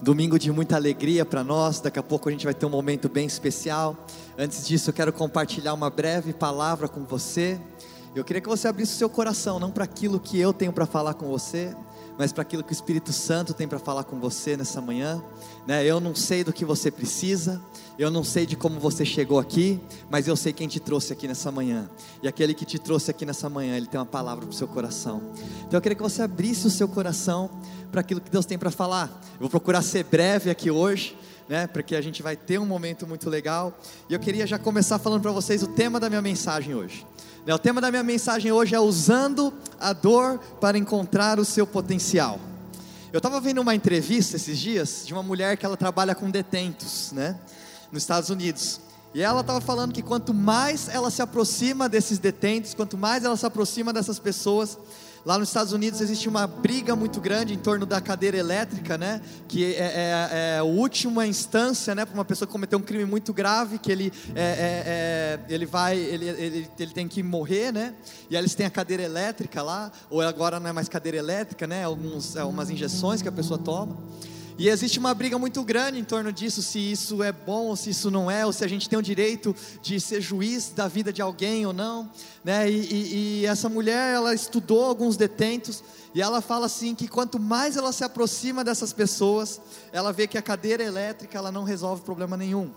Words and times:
Domingo 0.00 0.38
de 0.38 0.52
muita 0.52 0.76
alegria 0.76 1.24
para 1.24 1.42
nós. 1.42 1.80
Daqui 1.80 1.98
a 1.98 2.02
pouco 2.02 2.28
a 2.28 2.32
gente 2.32 2.44
vai 2.44 2.54
ter 2.54 2.64
um 2.64 2.70
momento 2.70 3.08
bem 3.08 3.26
especial. 3.26 3.96
Antes 4.38 4.66
disso, 4.66 4.90
eu 4.90 4.94
quero 4.94 5.12
compartilhar 5.12 5.74
uma 5.74 5.90
breve 5.90 6.32
palavra 6.32 6.86
com 6.86 7.04
você. 7.04 7.58
Eu 8.14 8.24
queria 8.24 8.40
que 8.40 8.48
você 8.48 8.68
abrisse 8.68 8.92
o 8.94 8.96
seu 8.96 9.10
coração, 9.10 9.58
não 9.58 9.72
para 9.72 9.82
aquilo 9.82 10.20
que 10.20 10.38
eu 10.38 10.52
tenho 10.52 10.72
para 10.72 10.86
falar 10.86 11.14
com 11.14 11.26
você, 11.26 11.74
mas 12.18 12.32
para 12.32 12.42
aquilo 12.42 12.64
que 12.64 12.72
o 12.72 12.74
Espírito 12.74 13.12
Santo 13.12 13.54
tem 13.54 13.68
para 13.68 13.78
falar 13.78 14.02
com 14.02 14.18
você 14.18 14.56
nessa 14.56 14.80
manhã. 14.80 15.22
Né? 15.64 15.84
Eu 15.86 16.00
não 16.00 16.16
sei 16.16 16.42
do 16.42 16.52
que 16.52 16.64
você 16.64 16.90
precisa, 16.90 17.62
eu 17.96 18.10
não 18.10 18.24
sei 18.24 18.44
de 18.44 18.56
como 18.56 18.80
você 18.80 19.04
chegou 19.04 19.38
aqui, 19.38 19.80
mas 20.10 20.26
eu 20.26 20.34
sei 20.34 20.52
quem 20.52 20.66
te 20.66 20.80
trouxe 20.80 21.12
aqui 21.12 21.28
nessa 21.28 21.52
manhã. 21.52 21.88
E 22.20 22.26
aquele 22.26 22.54
que 22.54 22.64
te 22.64 22.76
trouxe 22.76 23.12
aqui 23.12 23.24
nessa 23.24 23.48
manhã, 23.48 23.76
ele 23.76 23.86
tem 23.86 24.00
uma 24.00 24.04
palavra 24.04 24.44
para 24.44 24.52
o 24.52 24.56
seu 24.56 24.66
coração. 24.66 25.22
Então 25.66 25.78
eu 25.78 25.80
queria 25.80 25.94
que 25.94 26.02
você 26.02 26.20
abrisse 26.20 26.66
o 26.66 26.70
seu 26.70 26.88
coração 26.88 27.48
para 27.92 28.00
aquilo 28.00 28.20
que 28.20 28.30
Deus 28.30 28.44
tem 28.44 28.58
para 28.58 28.72
falar. 28.72 29.06
Eu 29.34 29.42
vou 29.42 29.50
procurar 29.50 29.82
ser 29.82 30.02
breve 30.04 30.50
aqui 30.50 30.70
hoje. 30.70 31.16
Né, 31.48 31.66
porque 31.66 31.96
a 31.96 32.02
gente 32.02 32.22
vai 32.22 32.36
ter 32.36 32.58
um 32.58 32.66
momento 32.66 33.06
muito 33.06 33.30
legal. 33.30 33.72
E 34.06 34.12
eu 34.12 34.20
queria 34.20 34.46
já 34.46 34.58
começar 34.58 34.98
falando 34.98 35.22
para 35.22 35.32
vocês 35.32 35.62
o 35.62 35.66
tema 35.66 35.98
da 35.98 36.10
minha 36.10 36.20
mensagem 36.20 36.74
hoje. 36.74 37.06
Né, 37.48 37.54
o 37.54 37.58
tema 37.58 37.80
da 37.80 37.90
minha 37.90 38.02
mensagem 38.02 38.52
hoje 38.52 38.74
é 38.74 38.78
usando 38.78 39.54
a 39.80 39.94
dor 39.94 40.38
para 40.60 40.76
encontrar 40.76 41.40
o 41.40 41.46
seu 41.46 41.66
potencial. 41.66 42.38
Eu 43.10 43.16
estava 43.16 43.40
vendo 43.40 43.62
uma 43.62 43.74
entrevista 43.74 44.36
esses 44.36 44.58
dias 44.58 45.04
de 45.06 45.14
uma 45.14 45.22
mulher 45.22 45.56
que 45.56 45.64
ela 45.64 45.74
trabalha 45.74 46.14
com 46.14 46.30
detentos, 46.30 47.10
né, 47.12 47.38
nos 47.90 48.02
Estados 48.02 48.28
Unidos. 48.28 48.82
E 49.14 49.22
ela 49.22 49.40
estava 49.40 49.60
falando 49.60 49.92
que 49.92 50.02
quanto 50.02 50.34
mais 50.34 50.88
ela 50.88 51.10
se 51.10 51.22
aproxima 51.22 51.88
desses 51.88 52.18
detentos, 52.18 52.74
quanto 52.74 52.96
mais 52.98 53.24
ela 53.24 53.36
se 53.36 53.46
aproxima 53.46 53.92
dessas 53.92 54.18
pessoas, 54.18 54.78
Lá 55.28 55.38
nos 55.38 55.48
Estados 55.48 55.74
Unidos 55.74 56.00
existe 56.00 56.26
uma 56.26 56.46
briga 56.46 56.94
muito 56.94 57.20
grande 57.20 57.52
em 57.52 57.58
torno 57.58 57.84
da 57.84 58.00
cadeira 58.00 58.38
elétrica, 58.38 58.96
né? 58.96 59.20
Que 59.46 59.74
é, 59.74 59.78
é, 59.78 60.28
é 60.30 60.58
a 60.58 60.64
última 60.64 61.26
instância, 61.26 61.94
né? 61.94 62.06
Para 62.06 62.14
uma 62.14 62.24
pessoa 62.24 62.46
que 62.46 62.52
cometeu 62.52 62.78
um 62.78 62.82
crime 62.82 63.04
muito 63.04 63.32
grave, 63.32 63.78
que 63.78 63.90
ele, 63.90 64.12
é, 64.34 64.40
é, 64.40 64.82
é, 64.86 65.40
ele 65.52 65.66
vai, 65.66 65.98
ele, 65.98 66.28
ele, 66.28 66.70
ele 66.78 66.92
tem 66.92 67.08
que 67.08 67.22
morrer, 67.22 67.72
né? 67.72 67.94
E 68.30 68.36
aí 68.36 68.40
eles 68.40 68.54
têm 68.54 68.64
a 68.64 68.70
cadeira 68.70 69.02
elétrica 69.02 69.62
lá, 69.62 69.90
ou 70.08 70.22
agora 70.22 70.60
não 70.60 70.70
é 70.70 70.72
mais 70.72 70.88
cadeira 70.88 71.18
elétrica, 71.18 71.66
né? 71.66 71.84
Alguns, 71.84 72.36
algumas 72.36 72.70
injeções 72.70 73.20
que 73.20 73.28
a 73.28 73.32
pessoa 73.32 73.58
toma. 73.58 73.98
E 74.58 74.68
existe 74.68 74.98
uma 74.98 75.14
briga 75.14 75.38
muito 75.38 75.62
grande 75.62 76.00
em 76.00 76.04
torno 76.04 76.32
disso, 76.32 76.60
se 76.62 76.80
isso 76.80 77.22
é 77.22 77.30
bom 77.30 77.66
ou 77.66 77.76
se 77.76 77.90
isso 77.90 78.10
não 78.10 78.28
é, 78.28 78.44
ou 78.44 78.52
se 78.52 78.64
a 78.64 78.68
gente 78.68 78.88
tem 78.88 78.98
o 78.98 79.02
direito 79.02 79.54
de 79.80 80.00
ser 80.00 80.20
juiz 80.20 80.70
da 80.70 80.88
vida 80.88 81.12
de 81.12 81.22
alguém 81.22 81.64
ou 81.64 81.72
não. 81.72 82.10
Né? 82.44 82.68
E, 82.68 82.74
e, 82.74 83.40
e 83.42 83.46
essa 83.46 83.68
mulher, 83.68 84.14
ela 84.14 84.34
estudou 84.34 84.84
alguns 84.84 85.16
detentos, 85.16 85.84
e 86.12 86.20
ela 86.20 86.40
fala 86.40 86.66
assim 86.66 86.92
que 86.92 87.06
quanto 87.06 87.38
mais 87.38 87.76
ela 87.76 87.92
se 87.92 88.02
aproxima 88.02 88.64
dessas 88.64 88.92
pessoas, 88.92 89.60
ela 89.92 90.12
vê 90.12 90.26
que 90.26 90.36
a 90.36 90.42
cadeira 90.42 90.82
elétrica 90.82 91.38
ela 91.38 91.52
não 91.52 91.62
resolve 91.62 92.02
problema 92.02 92.36
nenhum. 92.36 92.68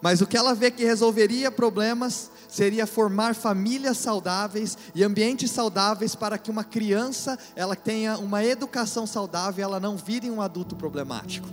Mas 0.00 0.20
o 0.20 0.26
que 0.26 0.36
ela 0.36 0.54
vê 0.54 0.70
que 0.70 0.84
resolveria 0.84 1.50
problemas 1.50 2.30
seria 2.48 2.86
formar 2.86 3.34
famílias 3.34 3.98
saudáveis 3.98 4.78
e 4.94 5.04
ambientes 5.04 5.50
saudáveis 5.50 6.14
para 6.14 6.38
que 6.38 6.50
uma 6.50 6.64
criança 6.64 7.38
ela 7.54 7.76
tenha 7.76 8.16
uma 8.16 8.44
educação 8.44 9.06
saudável 9.06 9.62
ela 9.64 9.80
não 9.80 9.96
vire 9.96 10.30
um 10.30 10.40
adulto 10.40 10.76
problemático. 10.76 11.48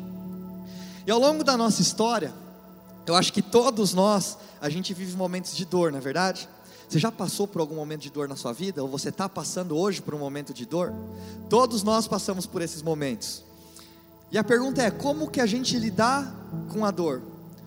E 1.06 1.12
ao 1.12 1.20
longo 1.20 1.44
da 1.44 1.58
nossa 1.58 1.82
história, 1.82 2.34
eu 3.06 3.16
acho 3.16 3.32
que 3.34 3.42
todos 3.42 3.94
nós, 3.94 4.38
a 4.60 4.70
gente 4.70 4.94
vive 4.94 5.16
momentos 5.16 5.56
de 5.56 5.66
dor, 5.66 5.92
não 5.92 6.00
é 6.00 6.02
verdade? 6.02 6.48
Você 6.88 7.00
já 7.00 7.12
passou 7.12 7.48
por 7.48 7.62
algum 7.62 7.76
momento 7.76 8.02
de 8.02 8.10
dor 8.10 8.28
na 8.28 8.36
sua 8.36 8.54
vida? 8.54 8.82
Ou 8.82 8.90
você 8.90 9.10
está 9.10 9.28
passando 9.28 9.78
hoje 9.78 10.02
por 10.02 10.14
um 10.14 10.20
momento 10.20 10.54
de 10.54 10.66
dor? 10.66 10.94
Todos 11.50 11.84
nós 11.84 12.08
passamos 12.08 12.46
por 12.46 12.62
esses 12.62 12.82
momentos. 12.82 13.44
E 14.32 14.38
a 14.38 14.44
pergunta 14.44 14.82
é: 14.82 14.92
como 14.92 15.30
que 15.30 15.42
a 15.42 15.46
gente 15.46 15.78
lidar 15.78 16.34
com 16.72 16.86
a 16.86 16.92
dor? 16.92 17.22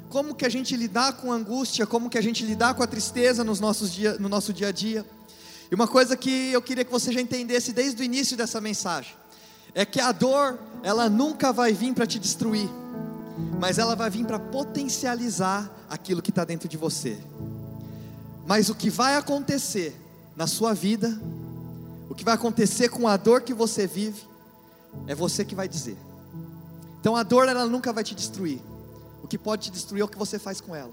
Como 0.09 0.35
que 0.35 0.47
a 0.47 0.49
gente 0.49 0.77
lidar 0.77 1.15
com 1.15 1.33
a 1.33 1.35
angústia, 1.35 1.87
como 1.87 2.09
que 2.09 2.19
a 2.19 2.23
gente 2.23 2.45
lidar 2.45 2.75
com 2.75 2.83
a 2.83 2.87
tristeza 2.87 3.45
nos 3.45 3.61
nossos 3.61 3.93
dia, 3.93 4.19
no 4.19 4.29
nosso 4.29 4.53
dia 4.53 4.69
a 4.69 4.73
dia. 4.73 5.05
E 5.71 5.75
uma 5.75 5.87
coisa 5.87 6.17
que 6.17 6.51
eu 6.51 6.63
queria 6.63 6.85
que 6.85 6.91
você 6.91 7.13
já 7.13 7.21
entendesse 7.21 7.73
desde 7.73 8.01
o 8.01 8.05
início 8.05 8.37
dessa 8.37 8.61
mensagem, 8.61 9.15
é 9.75 9.85
que 9.85 10.01
a 10.01 10.13
dor, 10.13 10.59
ela 10.83 11.09
nunca 11.09 11.53
vai 11.53 11.73
vir 11.73 11.93
para 11.93 12.07
te 12.07 12.19
destruir, 12.19 12.69
mas 13.61 13.79
ela 13.79 13.95
vai 13.95 14.09
vir 14.09 14.25
para 14.25 14.39
potencializar 14.39 15.71
aquilo 15.89 16.23
que 16.23 16.31
está 16.31 16.45
dentro 16.45 16.69
de 16.69 16.77
você. 16.77 17.19
Mas 18.47 18.71
o 18.71 18.75
que 18.75 18.89
vai 18.89 19.17
acontecer 19.17 19.95
na 20.35 20.47
sua 20.47 20.73
vida, 20.73 21.21
o 22.09 22.15
que 22.15 22.25
vai 22.25 22.35
acontecer 22.35 22.89
com 22.89 23.07
a 23.07 23.17
dor 23.17 23.43
que 23.43 23.53
você 23.53 23.87
vive, 23.87 24.23
é 25.07 25.15
você 25.15 25.45
que 25.45 25.55
vai 25.55 25.69
dizer. 25.69 25.99
Então 27.01 27.15
a 27.15 27.23
dor 27.23 27.47
ela 27.47 27.67
nunca 27.67 27.93
vai 27.93 28.03
te 28.03 28.15
destruir, 28.15 28.61
o 29.23 29.29
que 29.29 29.39
pode 29.39 29.65
te 29.65 29.71
destruir 29.71 30.01
é 30.01 30.05
o 30.05 30.09
que 30.09 30.19
você 30.19 30.39
faz 30.39 30.61
com 30.61 30.75
ela. 30.75 30.93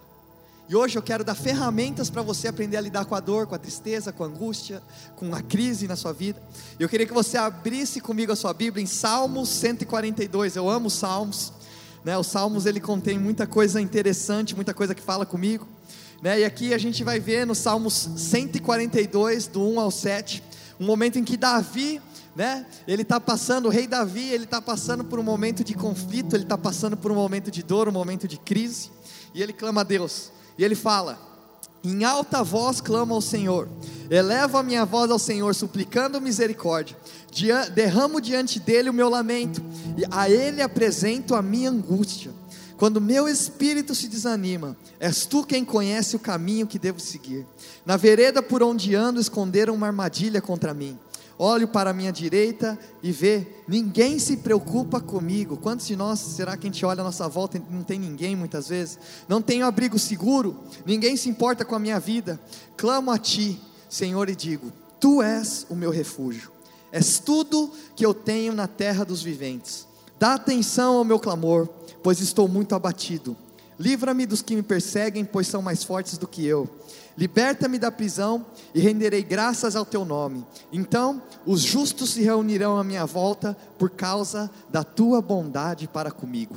E 0.68 0.76
hoje 0.76 0.98
eu 0.98 1.02
quero 1.02 1.24
dar 1.24 1.36
ferramentas 1.36 2.10
para 2.10 2.24
você 2.24 2.48
aprender 2.48 2.76
a 2.78 2.82
lidar 2.82 3.06
com 3.06 3.14
a 3.14 3.20
dor, 3.20 3.46
com 3.46 3.54
a 3.54 3.60
tristeza, 3.60 4.12
com 4.12 4.24
a 4.24 4.28
angústia, 4.28 4.82
com 5.16 5.36
a 5.36 5.42
crise 5.42 5.88
na 5.88 5.96
sua 5.96 6.12
vida. 6.12 6.42
Eu 6.80 6.90
queria 6.90 7.06
que 7.06 7.14
você 7.14 7.38
abrisse 7.38 8.02
comigo 8.02 8.32
a 8.32 8.36
sua 8.36 8.52
Bíblia 8.52 8.84
em 8.84 8.88
Salmos 8.88 9.50
142. 9.50 10.56
Eu 10.56 10.68
amo 10.68 10.90
Salmos. 10.90 11.54
Né? 12.04 12.18
Os 12.18 12.26
Salmos 12.26 12.66
ele 12.66 12.80
contém 12.80 13.20
muita 13.20 13.46
coisa 13.46 13.80
interessante, 13.80 14.56
muita 14.56 14.74
coisa 14.74 14.96
que 14.96 15.04
fala 15.04 15.24
comigo. 15.24 15.68
Né? 16.20 16.40
E 16.40 16.46
aqui 16.46 16.74
a 16.74 16.80
gente 16.80 17.04
vai 17.04 17.20
ver 17.20 17.46
no 17.46 17.54
Salmos 17.54 18.10
142, 18.18 19.46
do 19.46 19.62
1 19.62 19.80
ao 19.80 19.92
7, 19.92 20.42
um 20.80 20.86
momento 20.86 21.20
em 21.20 21.24
que 21.24 21.38
Davi 21.38 22.02
né? 22.36 22.66
Ele 22.88 23.04
está 23.04 23.20
passando, 23.20 23.68
o 23.68 23.70
rei 23.70 23.88
Davi, 23.88 24.30
ele 24.30 24.44
está 24.44 24.62
passando 24.62 25.04
por 25.04 25.18
um 25.20 25.24
momento 25.24 25.64
de 25.64 25.74
conflito, 25.74 26.36
ele 26.36 26.44
está 26.44 26.58
passando 26.58 26.98
por 26.98 27.12
um 27.12 27.16
momento 27.16 27.50
de 27.50 27.64
dor, 27.64 27.88
um 27.88 27.94
momento 27.94 28.28
de 28.28 28.38
crise, 28.38 28.92
e 29.34 29.42
ele 29.42 29.54
clama 29.54 29.82
a 29.82 29.84
Deus, 29.84 30.32
e 30.58 30.64
ele 30.64 30.76
fala: 30.76 31.18
em 31.84 32.04
alta 32.04 32.44
voz 32.44 32.82
clamo 32.82 33.14
ao 33.14 33.22
Senhor, 33.22 33.70
elevo 34.10 34.58
a 34.58 34.64
minha 34.64 34.84
voz 34.84 35.10
ao 35.10 35.20
Senhor, 35.20 35.56
suplicando 35.56 36.20
misericórdia, 36.20 36.98
derramo 37.74 38.20
diante 38.20 38.60
dele 38.60 38.90
o 38.90 38.94
meu 38.94 39.08
lamento, 39.08 39.64
e 39.98 40.04
a 40.12 40.30
ele 40.30 40.62
apresento 40.62 41.36
a 41.36 41.42
minha 41.42 41.70
angústia. 41.70 42.32
Quando 42.76 43.00
meu 43.00 43.26
espírito 43.26 43.96
se 43.96 44.10
desanima, 44.10 44.76
és 45.00 45.26
tu 45.26 45.46
quem 45.46 45.64
conhece 45.64 46.18
o 46.18 46.20
caminho 46.20 46.68
que 46.68 46.78
devo 46.78 47.00
seguir. 47.00 47.46
Na 47.86 47.96
vereda 47.96 48.44
por 48.44 48.62
onde 48.62 48.94
ando, 48.94 49.22
esconderam 49.22 49.74
uma 49.74 49.88
armadilha 49.88 50.42
contra 50.42 50.74
mim 50.74 51.00
olho 51.38 51.68
para 51.68 51.90
a 51.90 51.94
minha 51.94 52.12
direita 52.12 52.78
e 53.04 53.12
vê, 53.12 53.46
ninguém 53.68 54.20
se 54.20 54.38
preocupa 54.38 55.00
comigo. 55.00 55.58
Quantos 55.58 55.88
de 55.88 55.96
nós 55.96 56.20
será 56.20 56.56
que 56.56 56.68
a 56.68 56.70
gente 56.72 56.86
olha 56.86 57.02
a 57.02 57.04
nossa 57.04 57.28
volta 57.28 57.58
e 57.58 57.62
não 57.70 57.84
tem 57.84 58.00
ninguém 58.00 58.36
muitas 58.36 58.70
vezes? 58.70 59.00
Não 59.28 59.42
tenho 59.42 59.66
abrigo 59.66 60.00
seguro, 60.00 60.56
ninguém 60.86 61.18
se 61.18 61.30
importa 61.30 61.66
com 61.66 61.76
a 61.76 61.80
minha 61.80 62.00
vida. 62.00 62.40
Clamo 62.78 63.12
a 63.12 63.18
ti, 63.18 63.60
Senhor, 63.90 64.30
e 64.30 64.36
digo: 64.36 64.72
Tu 65.00 65.22
és 65.22 65.66
o 65.70 65.76
meu 65.76 65.92
refúgio, 65.92 66.52
és 66.92 67.20
tudo 67.20 67.72
que 67.96 68.06
eu 68.06 68.14
tenho 68.14 68.54
na 68.54 68.68
terra 68.68 69.04
dos 69.04 69.22
viventes. 69.22 69.88
Dá 70.18 70.36
atenção 70.36 70.98
ao 70.98 71.04
meu 71.04 71.20
clamor, 71.20 71.68
pois 72.02 72.20
estou 72.20 72.48
muito 72.48 72.74
abatido. 72.74 73.36
Livra-me 73.80 74.26
dos 74.26 74.42
que 74.42 74.56
me 74.56 74.64
perseguem, 74.64 75.26
pois 75.26 75.48
são 75.48 75.62
mais 75.62 75.84
fortes 75.84 76.18
do 76.18 76.28
que 76.28 76.46
eu. 76.46 76.70
Liberta-me 77.18 77.80
da 77.80 77.92
prisão 77.92 78.46
e 78.74 78.80
renderei 78.80 79.24
graças 79.24 79.76
ao 79.76 79.86
teu 79.86 80.04
nome. 80.04 80.46
Então 80.72 81.22
os 81.46 81.62
justos 81.62 82.12
se 82.12 82.22
reunirão 82.22 82.78
à 82.78 82.84
minha 82.84 83.06
volta 83.06 83.56
por 83.78 83.90
causa 83.90 84.50
da 84.70 84.84
tua 84.84 85.22
bondade 85.22 85.88
para 85.88 86.12
comigo. 86.12 86.56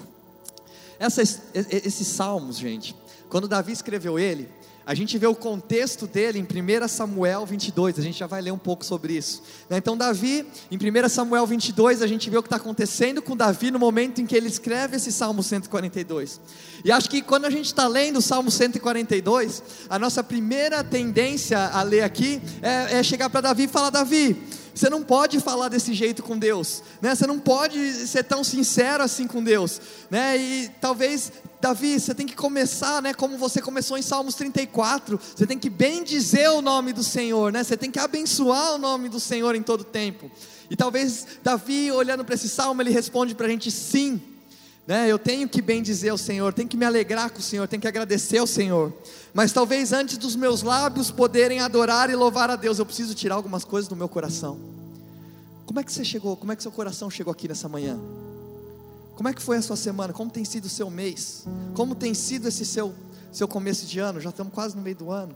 Esses 1.00 2.06
salmos, 2.08 2.58
gente, 2.58 2.94
quando 3.28 3.46
Davi 3.46 3.72
escreveu 3.72 4.18
ele, 4.18 4.48
a 4.88 4.94
gente 4.94 5.19
vê 5.19 5.26
o 5.26 5.34
contexto 5.34 6.06
dele 6.06 6.38
em 6.38 6.43
1 6.43 6.88
Samuel 6.88 7.44
22, 7.44 7.99
a 7.99 8.03
gente 8.03 8.19
já 8.19 8.26
vai 8.26 8.41
ler 8.41 8.53
um 8.53 8.59
pouco 8.59 8.82
sobre 8.82 9.12
isso. 9.12 9.43
Né? 9.69 9.76
Então, 9.76 9.94
Davi, 9.94 10.47
em 10.71 10.78
1 10.78 11.09
Samuel 11.10 11.47
22, 11.47 12.00
a 12.00 12.06
gente 12.06 12.31
vê 12.31 12.38
o 12.38 12.43
que 12.43 12.47
está 12.47 12.56
acontecendo 12.56 13.21
com 13.21 13.37
Davi 13.37 13.71
no 13.71 13.78
momento 13.78 14.22
em 14.22 14.25
que 14.25 14.34
ele 14.34 14.49
escreve 14.49 14.97
esse 14.97 15.12
Salmo 15.12 15.43
142. 15.43 16.40
E 16.82 16.90
acho 16.90 17.11
que 17.11 17.20
quando 17.20 17.44
a 17.44 17.50
gente 17.50 17.67
está 17.67 17.87
lendo 17.87 18.17
o 18.17 18.23
Salmo 18.23 18.50
142, 18.50 19.62
a 19.90 19.99
nossa 19.99 20.25
primeira 20.25 20.82
tendência 20.82 21.58
a 21.67 21.82
ler 21.82 22.00
aqui 22.00 22.41
é, 22.62 22.99
é 22.99 23.02
chegar 23.02 23.29
para 23.29 23.43
Davi 23.43 23.64
e 23.64 23.69
falar: 23.69 23.91
Davi, 23.91 24.43
você 24.75 24.88
não 24.88 25.02
pode 25.02 25.38
falar 25.38 25.69
desse 25.69 25.93
jeito 25.93 26.23
com 26.23 26.38
Deus, 26.38 26.82
né? 27.02 27.14
Você 27.14 27.26
não 27.26 27.38
pode 27.38 27.93
ser 28.06 28.23
tão 28.23 28.43
sincero 28.43 29.05
assim 29.05 29.26
com 29.26 29.44
Deus, 29.44 29.82
né? 30.08 30.38
E 30.38 30.70
talvez 30.81 31.31
Davi, 31.60 31.99
você 31.99 32.14
tem 32.14 32.26
que 32.26 32.37
começar, 32.37 33.02
né, 33.02 33.12
como 33.12 33.37
você 33.37 33.60
começou 33.60 33.99
em 33.99 34.02
Salmos 34.02 34.37
34, 34.37 35.19
você 35.34 35.46
tem 35.46 35.58
que 35.58 35.69
bem 35.69 36.05
dizer 36.05 36.49
o 36.50 36.62
nome 36.62 36.93
do 36.93 37.02
Senhor, 37.02 37.52
né? 37.52 37.64
Você 37.64 37.76
tem 37.76 37.90
que 37.90 37.99
abençoar 37.99 38.75
o 38.75 38.78
nome 38.78 39.08
do 39.08 39.19
Senhor 39.19 39.56
em 39.56 39.62
todo 39.62 39.82
tempo. 39.82 40.31
E 40.70 40.76
talvez 40.76 41.26
Davi, 41.43 41.90
olhando 41.90 42.25
para 42.25 42.37
esse 42.37 42.49
salmo, 42.49 42.81
ele 42.81 42.90
responde 42.90 43.34
para 43.34 43.46
a 43.46 43.49
gente 43.49 43.70
sim. 43.70 44.20
Né, 44.87 45.06
eu 45.06 45.19
tenho 45.19 45.46
que 45.46 45.60
bem 45.60 45.82
dizer 45.82 46.08
ao 46.08 46.16
Senhor, 46.16 46.55
tenho 46.55 46.66
que 46.66 46.76
me 46.76 46.87
alegrar 46.87 47.28
com 47.28 47.40
o 47.40 47.43
Senhor, 47.43 47.69
tenho 47.69 47.82
que 47.82 47.88
agradecer 47.88 48.38
ao 48.38 48.46
Senhor. 48.46 48.90
Mas 49.34 49.52
talvez 49.52 49.93
antes 49.93 50.16
dos 50.16 50.34
meus 50.34 50.62
lábios 50.62 51.10
poderem 51.10 51.60
adorar 51.60 52.08
e 52.08 52.16
louvar 52.16 52.49
a 52.49 52.56
Deus, 52.56 52.78
eu 52.78 52.87
preciso 52.87 53.14
tirar 53.14 53.34
algumas 53.34 53.64
coisas 53.64 53.87
do 53.87 53.94
meu 53.94 54.08
coração. 54.08 54.58
Como 55.66 55.78
é 55.78 55.84
que 55.84 55.93
você 55.93 56.02
chegou? 56.02 56.37
Como 56.38 56.52
é 56.52 56.56
que 56.56 56.62
seu 56.62 56.72
coração 56.72 57.10
chegou 57.10 57.31
aqui 57.31 57.46
nessa 57.46 57.69
manhã? 57.69 58.00
Como 59.19 59.29
é 59.29 59.35
que 59.35 59.43
foi 59.43 59.56
a 59.56 59.62
sua 59.62 59.75
semana? 59.75 60.12
Como 60.12 60.31
tem 60.31 60.44
sido 60.44 60.67
o 60.67 60.69
seu 60.69 60.88
mês? 60.88 61.44
Como 61.75 61.97
tem 61.97 62.15
sido 62.15 62.47
esse 62.47 62.65
seu, 62.65 62.94
seu 63.32 63.49
começo 63.49 63.85
de 63.85 63.99
ano? 63.99 64.20
Já 64.20 64.31
estamos 64.31 64.55
quase 64.55 64.76
no 64.76 64.81
meio 64.81 64.94
do 64.94 65.11
ano. 65.11 65.35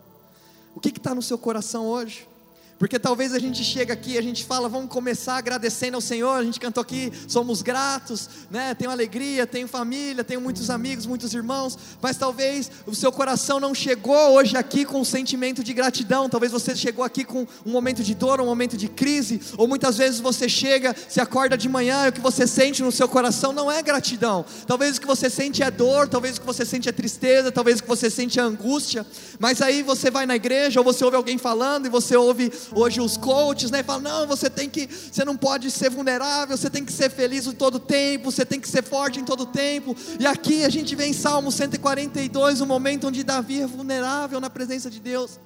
O 0.72 0.78
que 0.78 0.88
está 0.90 1.12
no 1.12 1.20
seu 1.20 1.36
coração 1.36 1.86
hoje? 1.86 2.28
Porque 2.78 2.98
talvez 2.98 3.32
a 3.32 3.38
gente 3.38 3.62
chega 3.62 3.92
aqui, 3.92 4.18
a 4.18 4.22
gente 4.22 4.44
fala, 4.44 4.68
vamos 4.68 4.90
começar 4.90 5.36
agradecendo 5.36 5.94
ao 5.94 6.00
Senhor, 6.00 6.34
a 6.34 6.42
gente 6.42 6.58
cantou 6.58 6.82
aqui, 6.82 7.12
somos 7.28 7.62
gratos, 7.62 8.28
né? 8.50 8.74
Tenho 8.74 8.90
alegria, 8.90 9.46
tenho 9.46 9.68
família, 9.68 10.24
tenho 10.24 10.40
muitos 10.40 10.68
amigos, 10.68 11.06
muitos 11.06 11.32
irmãos, 11.32 11.78
mas 12.00 12.16
talvez 12.16 12.70
o 12.86 12.94
seu 12.94 13.12
coração 13.12 13.60
não 13.60 13.74
chegou 13.74 14.32
hoje 14.32 14.56
aqui 14.56 14.84
com 14.84 15.00
um 15.00 15.04
sentimento 15.04 15.62
de 15.62 15.72
gratidão, 15.72 16.28
talvez 16.28 16.50
você 16.50 16.74
chegou 16.74 17.04
aqui 17.04 17.24
com 17.24 17.46
um 17.64 17.70
momento 17.70 18.02
de 18.02 18.14
dor, 18.14 18.40
um 18.40 18.46
momento 18.46 18.76
de 18.76 18.88
crise, 18.88 19.40
ou 19.56 19.68
muitas 19.68 19.96
vezes 19.96 20.18
você 20.18 20.48
chega, 20.48 20.94
se 21.08 21.20
acorda 21.20 21.56
de 21.56 21.68
manhã 21.68 22.06
e 22.06 22.08
o 22.08 22.12
que 22.12 22.20
você 22.20 22.46
sente 22.46 22.82
no 22.82 22.90
seu 22.90 23.08
coração 23.08 23.52
não 23.52 23.70
é 23.70 23.80
gratidão. 23.80 24.44
Talvez 24.66 24.96
o 24.96 25.00
que 25.00 25.06
você 25.06 25.30
sente 25.30 25.62
é 25.62 25.70
dor, 25.70 26.08
talvez 26.08 26.36
o 26.36 26.40
que 26.40 26.46
você 26.46 26.64
sente 26.64 26.88
é 26.88 26.92
tristeza, 26.92 27.52
talvez 27.52 27.78
o 27.78 27.82
que 27.82 27.88
você 27.88 28.10
sente 28.10 28.40
é 28.40 28.42
angústia, 28.42 29.06
mas 29.38 29.62
aí 29.62 29.82
você 29.82 30.10
vai 30.10 30.26
na 30.26 30.34
igreja 30.34 30.80
ou 30.80 30.84
você 30.84 31.04
ouve 31.04 31.16
alguém 31.16 31.38
falando 31.38 31.86
e 31.86 31.88
você 31.88 32.16
ouve 32.16 32.52
hoje 32.74 33.00
os 33.00 33.16
coaches, 33.16 33.70
né, 33.70 33.82
falam: 33.82 34.02
"Não, 34.02 34.26
você 34.26 34.48
tem 34.48 34.68
que, 34.68 34.86
você 34.86 35.24
não 35.24 35.36
pode 35.36 35.70
ser 35.70 35.90
vulnerável, 35.90 36.56
você 36.56 36.70
tem 36.70 36.84
que 36.84 36.92
ser 36.92 37.10
feliz 37.10 37.46
em 37.46 37.52
todo 37.52 37.78
tempo, 37.78 38.30
você 38.30 38.44
tem 38.44 38.60
que 38.60 38.68
ser 38.68 38.82
forte 38.82 39.20
em 39.20 39.24
todo 39.24 39.46
tempo". 39.46 39.96
E 40.18 40.26
aqui 40.26 40.64
a 40.64 40.68
gente 40.68 40.94
vê 40.94 41.06
em 41.06 41.12
Salmo 41.12 41.50
142 41.50 42.60
o 42.60 42.64
um 42.64 42.66
momento 42.66 43.08
onde 43.08 43.24
Davi 43.24 43.62
é 43.62 43.66
vulnerável 43.66 44.40
na 44.40 44.50
presença 44.50 44.90
de 44.90 45.00
Deus. 45.00 45.38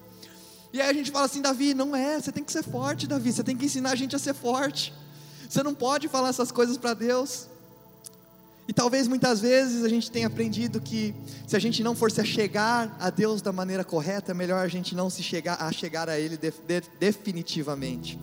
E 0.73 0.81
aí 0.81 0.91
a 0.91 0.93
gente 0.93 1.11
fala 1.11 1.27
assim: 1.27 1.41
"Davi, 1.41 1.75
não 1.75 1.95
é, 1.95 2.21
você 2.21 2.33
tem 2.33 2.45
que 2.45 2.53
ser 2.53 2.63
forte, 2.63 3.07
Davi, 3.07 3.33
você 3.33 3.43
tem 3.43 3.57
que 3.57 3.67
ensinar 3.67 3.91
a 3.91 3.97
gente 3.97 4.15
a 4.15 4.19
ser 4.19 4.35
forte". 4.35 4.93
Você 5.49 5.63
não 5.63 5.75
pode 5.75 6.09
falar 6.09 6.31
essas 6.31 6.51
coisas 6.51 6.77
para 6.77 6.93
Deus. 6.93 7.47
E 8.69 8.73
talvez 8.73 9.07
muitas 9.07 9.41
vezes 9.41 9.85
a 9.85 9.89
gente 9.89 10.11
tenha 10.11 10.27
aprendido 10.27 10.81
que 10.81 11.15
se 11.47 11.55
a 11.55 11.59
gente 11.59 11.85
não 11.85 11.95
for 11.95 12.11
se 12.11 12.25
chegar 12.25 12.97
a 12.99 13.11
Deus 13.11 13.41
da 13.41 13.53
maneira 13.53 13.85
correta, 13.85 14.33
é 14.33 14.35
melhor 14.35 14.65
a 14.65 14.69
gente 14.69 14.95
não 14.95 15.09
se 15.09 15.23
chegar 15.23 15.57
a 15.61 15.71
chegar 15.71 16.09
a 16.09 16.19
Ele 16.19 16.37
de, 16.37 16.51
de, 16.51 16.83
definitivamente. 16.99 18.19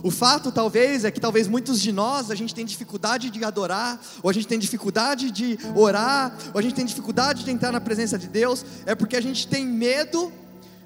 O 0.00 0.12
fato 0.12 0.52
talvez 0.52 1.04
é 1.04 1.10
que 1.10 1.20
talvez 1.20 1.48
muitos 1.48 1.80
de 1.80 1.90
nós 1.90 2.30
a 2.30 2.34
gente 2.36 2.54
tem 2.54 2.64
dificuldade 2.64 3.30
de 3.30 3.42
adorar, 3.42 4.00
ou 4.22 4.30
a 4.30 4.32
gente 4.32 4.46
tem 4.46 4.58
dificuldade 4.58 5.32
de 5.32 5.58
orar, 5.74 6.36
ou 6.54 6.60
a 6.60 6.62
gente 6.62 6.74
tem 6.74 6.84
dificuldade 6.84 7.44
de 7.44 7.50
entrar 7.50 7.72
na 7.72 7.80
presença 7.80 8.16
de 8.16 8.28
Deus, 8.28 8.64
é 8.86 8.94
porque 8.94 9.16
a 9.16 9.20
gente 9.20 9.48
tem 9.48 9.66
medo 9.66 10.32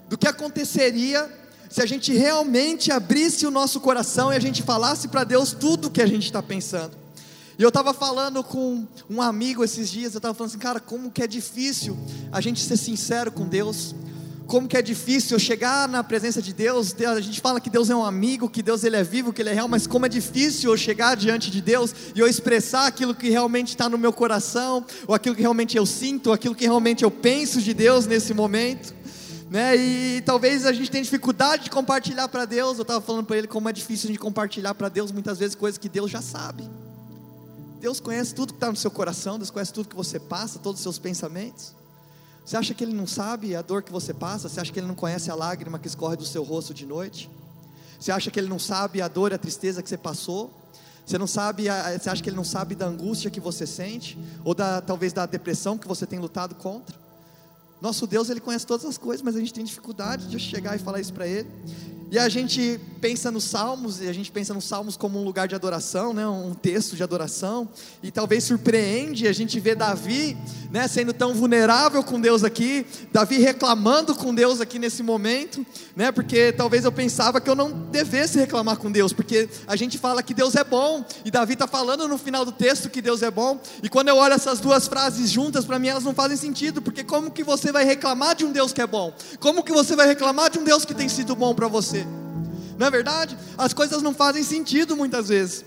do 0.08 0.16
que 0.16 0.26
aconteceria 0.26 1.30
se 1.68 1.82
a 1.82 1.86
gente 1.86 2.12
realmente 2.14 2.90
abrisse 2.90 3.46
o 3.46 3.50
nosso 3.50 3.80
coração 3.80 4.32
e 4.32 4.36
a 4.36 4.40
gente 4.40 4.62
falasse 4.62 5.08
para 5.08 5.24
Deus 5.24 5.52
tudo 5.52 5.88
o 5.88 5.90
que 5.90 6.00
a 6.00 6.06
gente 6.06 6.24
está 6.24 6.42
pensando. 6.42 7.01
E 7.62 7.64
eu 7.64 7.68
estava 7.68 7.94
falando 7.94 8.42
com 8.42 8.84
um 9.08 9.22
amigo 9.22 9.62
esses 9.62 9.88
dias, 9.88 10.14
eu 10.14 10.18
estava 10.18 10.34
falando 10.34 10.50
assim, 10.50 10.58
cara, 10.58 10.80
como 10.80 11.12
que 11.12 11.22
é 11.22 11.28
difícil 11.28 11.96
a 12.32 12.40
gente 12.40 12.60
ser 12.60 12.76
sincero 12.76 13.30
com 13.30 13.46
Deus, 13.46 13.94
como 14.48 14.66
que 14.66 14.76
é 14.76 14.82
difícil 14.82 15.36
eu 15.36 15.38
chegar 15.38 15.88
na 15.88 16.02
presença 16.02 16.42
de 16.42 16.52
Deus, 16.52 16.92
a 17.00 17.20
gente 17.20 17.40
fala 17.40 17.60
que 17.60 17.70
Deus 17.70 17.88
é 17.88 17.94
um 17.94 18.04
amigo, 18.04 18.50
que 18.50 18.64
Deus 18.64 18.82
ele 18.82 18.96
é 18.96 19.04
vivo, 19.04 19.32
que 19.32 19.40
ele 19.40 19.50
é 19.50 19.52
real, 19.52 19.68
mas 19.68 19.86
como 19.86 20.04
é 20.04 20.08
difícil 20.08 20.72
eu 20.72 20.76
chegar 20.76 21.14
diante 21.14 21.52
de 21.52 21.60
Deus 21.60 21.94
e 22.16 22.18
eu 22.18 22.26
expressar 22.26 22.88
aquilo 22.88 23.14
que 23.14 23.30
realmente 23.30 23.68
está 23.68 23.88
no 23.88 23.96
meu 23.96 24.12
coração, 24.12 24.84
ou 25.06 25.14
aquilo 25.14 25.36
que 25.36 25.42
realmente 25.42 25.76
eu 25.76 25.86
sinto, 25.86 26.30
ou 26.30 26.32
aquilo 26.32 26.56
que 26.56 26.64
realmente 26.64 27.04
eu 27.04 27.12
penso 27.12 27.62
de 27.62 27.72
Deus 27.72 28.06
nesse 28.06 28.34
momento. 28.34 28.92
Né? 29.48 29.76
E 29.76 30.22
talvez 30.26 30.66
a 30.66 30.72
gente 30.72 30.90
tenha 30.90 31.04
dificuldade 31.04 31.62
de 31.62 31.70
compartilhar 31.70 32.26
para 32.26 32.44
Deus. 32.44 32.78
Eu 32.78 32.82
estava 32.82 33.00
falando 33.00 33.24
para 33.24 33.38
ele 33.38 33.46
como 33.46 33.68
é 33.68 33.72
difícil 33.72 34.10
de 34.10 34.18
compartilhar 34.18 34.74
para 34.74 34.88
Deus 34.88 35.12
muitas 35.12 35.38
vezes 35.38 35.54
coisas 35.54 35.78
que 35.78 35.88
Deus 35.88 36.10
já 36.10 36.20
sabe. 36.20 36.68
Deus 37.82 37.98
conhece 37.98 38.32
tudo 38.32 38.52
que 38.52 38.58
está 38.58 38.70
no 38.70 38.76
seu 38.76 38.92
coração, 38.92 39.36
Deus 39.36 39.50
conhece 39.50 39.72
tudo 39.72 39.88
que 39.88 39.96
você 39.96 40.20
passa, 40.20 40.60
todos 40.60 40.78
os 40.78 40.82
seus 40.84 41.00
pensamentos. 41.00 41.74
Você 42.44 42.56
acha 42.56 42.72
que 42.72 42.84
Ele 42.84 42.92
não 42.92 43.08
sabe 43.08 43.56
a 43.56 43.60
dor 43.60 43.82
que 43.82 43.90
você 43.90 44.14
passa? 44.14 44.48
Você 44.48 44.60
acha 44.60 44.72
que 44.72 44.78
Ele 44.78 44.86
não 44.86 44.94
conhece 44.94 45.32
a 45.32 45.34
lágrima 45.34 45.80
que 45.80 45.88
escorre 45.88 46.14
do 46.14 46.24
seu 46.24 46.44
rosto 46.44 46.72
de 46.72 46.86
noite? 46.86 47.28
Você 47.98 48.12
acha 48.12 48.30
que 48.30 48.38
Ele 48.38 48.48
não 48.48 48.58
sabe 48.60 49.02
a 49.02 49.08
dor 49.08 49.32
e 49.32 49.34
a 49.34 49.38
tristeza 49.38 49.82
que 49.82 49.88
você 49.88 49.98
passou? 49.98 50.48
Você 51.04 51.18
não 51.18 51.26
sabe, 51.26 51.64
você 51.98 52.08
acha 52.08 52.22
que 52.22 52.28
Ele 52.28 52.36
não 52.36 52.44
sabe 52.44 52.76
da 52.76 52.86
angústia 52.86 53.28
que 53.32 53.40
você 53.40 53.66
sente? 53.66 54.16
Ou 54.44 54.54
da, 54.54 54.80
talvez 54.80 55.12
da 55.12 55.26
depressão 55.26 55.76
que 55.76 55.88
você 55.88 56.06
tem 56.06 56.20
lutado 56.20 56.54
contra? 56.54 56.96
Nosso 57.80 58.06
Deus, 58.06 58.30
Ele 58.30 58.38
conhece 58.38 58.64
todas 58.64 58.86
as 58.86 58.96
coisas, 58.96 59.22
mas 59.22 59.34
a 59.34 59.40
gente 59.40 59.52
tem 59.52 59.64
dificuldade 59.64 60.28
de 60.28 60.38
chegar 60.38 60.76
e 60.76 60.78
falar 60.78 61.00
isso 61.00 61.12
para 61.12 61.26
Ele. 61.26 61.50
E 62.12 62.18
a 62.18 62.28
gente 62.28 62.80
pensa 63.02 63.32
nos 63.32 63.42
salmos, 63.42 64.00
e 64.00 64.06
a 64.06 64.12
gente 64.12 64.30
pensa 64.30 64.54
nos 64.54 64.62
salmos 64.62 64.96
como 64.96 65.20
um 65.20 65.24
lugar 65.24 65.48
de 65.48 65.56
adoração, 65.56 66.14
né, 66.14 66.24
um 66.24 66.54
texto 66.54 66.94
de 66.94 67.02
adoração, 67.02 67.68
e 68.00 68.12
talvez 68.12 68.44
surpreende 68.44 69.26
a 69.26 69.32
gente 69.32 69.58
ver 69.58 69.74
Davi, 69.74 70.36
né, 70.70 70.86
sendo 70.86 71.12
tão 71.12 71.34
vulnerável 71.34 72.04
com 72.04 72.20
Deus 72.20 72.44
aqui, 72.44 72.86
Davi 73.12 73.38
reclamando 73.38 74.14
com 74.14 74.32
Deus 74.32 74.60
aqui 74.60 74.78
nesse 74.78 75.02
momento, 75.02 75.66
né, 75.96 76.12
porque 76.12 76.52
talvez 76.52 76.84
eu 76.84 76.92
pensava 76.92 77.40
que 77.40 77.50
eu 77.50 77.56
não 77.56 77.72
devesse 77.72 78.38
reclamar 78.38 78.76
com 78.76 78.88
Deus, 78.88 79.12
porque 79.12 79.48
a 79.66 79.74
gente 79.74 79.98
fala 79.98 80.22
que 80.22 80.32
Deus 80.32 80.54
é 80.54 80.62
bom, 80.62 81.04
e 81.24 81.30
Davi 81.30 81.54
está 81.54 81.66
falando 81.66 82.06
no 82.06 82.16
final 82.16 82.44
do 82.44 82.52
texto 82.52 82.88
que 82.88 83.02
Deus 83.02 83.20
é 83.20 83.32
bom, 83.32 83.60
e 83.82 83.88
quando 83.88 84.10
eu 84.10 84.16
olho 84.16 84.34
essas 84.34 84.60
duas 84.60 84.86
frases 84.86 85.28
juntas, 85.28 85.64
para 85.64 85.76
mim 85.76 85.88
elas 85.88 86.04
não 86.04 86.14
fazem 86.14 86.36
sentido, 86.36 86.80
porque 86.80 87.02
como 87.02 87.32
que 87.32 87.42
você 87.42 87.72
vai 87.72 87.84
reclamar 87.84 88.36
de 88.36 88.44
um 88.44 88.52
Deus 88.52 88.72
que 88.72 88.80
é 88.80 88.86
bom? 88.86 89.12
Como 89.40 89.64
que 89.64 89.72
você 89.72 89.96
vai 89.96 90.06
reclamar 90.06 90.50
de 90.50 90.60
um 90.60 90.62
Deus 90.62 90.84
que 90.84 90.94
tem 90.94 91.08
sido 91.08 91.34
bom 91.34 91.52
para 91.52 91.66
você? 91.66 92.06
Não 92.78 92.86
é 92.86 92.90
verdade? 92.90 93.36
As 93.56 93.72
coisas 93.72 94.02
não 94.02 94.14
fazem 94.14 94.42
sentido 94.42 94.96
muitas 94.96 95.28
vezes. 95.28 95.64